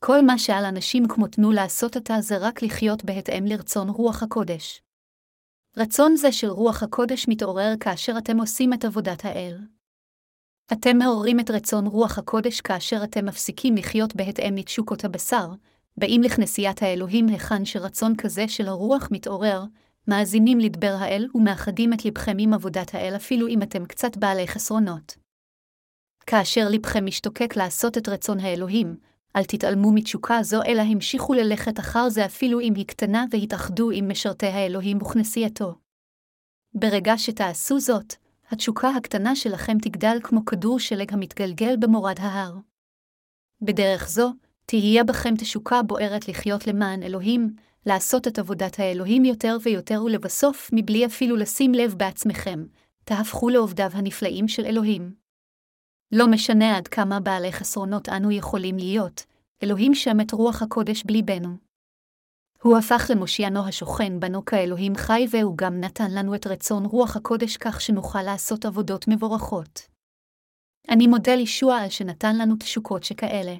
כל 0.05 0.23
מה 0.23 0.39
שעל 0.39 0.65
אנשים 0.65 1.09
כמותנו 1.09 1.53
לעשות 1.53 1.97
עתה 1.97 2.21
זה 2.21 2.37
רק 2.39 2.63
לחיות 2.63 3.05
בהתאם 3.05 3.45
לרצון 3.47 3.89
רוח 3.89 4.23
הקודש. 4.23 4.83
רצון 5.77 6.17
זה 6.17 6.33
של 6.33 6.49
רוח 6.49 6.83
הקודש 6.83 7.29
מתעורר 7.29 7.75
כאשר 7.81 8.19
אתם 8.19 8.41
עושים 8.41 8.73
את 8.73 8.85
עבודת 8.85 9.25
האל. 9.25 9.59
אתם 10.73 10.99
מעוררים 10.99 11.41
את 11.41 11.51
רצון 11.51 11.87
רוח 11.87 12.19
הקודש 12.19 12.61
כאשר 12.61 13.05
אתם 13.05 13.27
מפסיקים 13.27 13.77
לחיות 13.77 14.17
בהתאם 14.17 14.57
לתשוקות 14.57 15.05
הבשר, 15.05 15.49
באים 15.97 16.23
לכנסיית 16.23 16.83
האלוהים 16.83 17.29
היכן 17.29 17.65
שרצון 17.65 18.17
כזה 18.17 18.49
של 18.49 18.69
הרוח 18.69 19.09
מתעורר, 19.11 19.65
מאזינים 20.09 20.59
לדבר 20.59 20.95
האל 20.99 21.29
ומאחדים 21.35 21.93
את 21.93 22.05
לבכם 22.05 22.37
עם 22.39 22.55
עבודת 22.55 22.95
האל 22.95 23.17
אפילו 23.17 23.49
אם 23.49 23.63
אתם 23.63 23.87
קצת 23.87 24.17
בעלי 24.17 24.49
חסרונות. 24.49 25.17
כאשר 26.27 26.69
לבכם 26.71 27.07
משתוקק 27.07 27.57
לעשות 27.57 27.99
את 27.99 28.09
רצון 28.09 28.41
האלוהים, 28.41 28.97
אל 29.37 29.45
תתעלמו 29.45 29.93
מתשוקה 29.93 30.43
זו, 30.43 30.63
אלא 30.67 30.83
המשיכו 30.83 31.35
ללכת 31.35 31.81
אחר 31.81 32.09
זה 32.09 32.25
אפילו 32.25 32.61
אם 32.61 32.75
היא 32.75 32.87
קטנה 32.87 33.25
והתאחדו 33.31 33.91
עם 33.91 34.09
משרתי 34.09 34.47
האלוהים 34.47 35.03
וכנסייתו. 35.03 35.75
ברגע 36.75 37.15
שתעשו 37.17 37.81
זאת, 37.81 38.15
התשוקה 38.51 38.89
הקטנה 38.89 39.37
שלכם 39.37 39.79
תגדל 39.79 40.19
כמו 40.23 40.45
כדור 40.45 40.79
שלג 40.79 41.13
המתגלגל 41.13 41.77
במורד 41.77 42.17
ההר. 42.21 42.57
בדרך 43.63 44.09
זו, 44.09 44.33
תהיה 44.67 45.05
בכם 45.05 45.35
תשוקה 45.39 45.83
בוערת 45.83 46.29
לחיות 46.29 46.67
למען 46.67 47.03
אלוהים, 47.03 47.55
לעשות 47.87 48.29
את 48.29 48.39
עבודת 48.39 48.81
האלוהים 48.81 49.25
יותר 49.25 49.57
ויותר 49.63 50.03
ולבסוף, 50.05 50.71
מבלי 50.73 51.07
אפילו 51.07 51.37
לשים 51.37 51.75
לב 51.75 51.95
בעצמכם, 51.95 52.65
תהפכו 53.05 53.49
לעובדיו 53.49 53.91
הנפלאים 53.93 54.49
של 54.49 54.65
אלוהים. 54.65 55.22
לא 56.13 56.27
משנה 56.31 56.77
עד 56.77 56.89
כמה 56.89 57.21
בעלי 57.21 57.53
חסרונות 57.53 58.09
אנו 58.09 58.31
יכולים 58.31 58.77
להיות, 58.77 59.27
אלוהים 59.63 59.95
שם 59.95 60.21
את 60.21 60.33
רוח 60.33 60.63
הקודש 60.63 61.05
בליבנו. 61.05 61.57
הוא 62.63 62.79
הפך 62.79 63.11
למושיענו 63.11 63.69
השוכן 63.69 64.21
בנו 64.21 64.45
כאלוהים 64.45 64.95
חי 64.97 65.27
והוא 65.31 65.57
גם 65.57 65.81
נתן 65.81 66.11
לנו 66.11 66.35
את 66.35 66.47
רצון 66.47 66.85
רוח 66.85 67.17
הקודש 67.17 67.57
כך 67.57 67.81
שנוכל 67.81 68.23
לעשות 68.23 68.65
עבודות 68.65 69.05
מבורכות. 69.09 69.81
אני 70.89 71.07
מודה 71.07 71.35
לישוע 71.35 71.77
על 71.77 71.89
שנתן 71.89 72.39
לנו 72.39 72.55
תשוקות 72.57 73.05
שכאלה. 73.05 73.55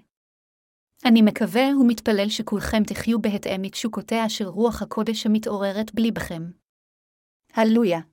אני 1.05 1.23
מקווה 1.23 1.63
ומתפלל 1.81 2.29
שכולכם 2.29 2.83
תחיו 2.87 3.23
בהתאם 3.23 3.63
לתשוקותיה 3.63 4.29
של 4.29 4.47
רוח 4.47 4.83
הקודש 4.83 5.27
המתעוררת 5.27 5.95
בליבכם. 5.95 6.43
הללויה. 7.55 8.12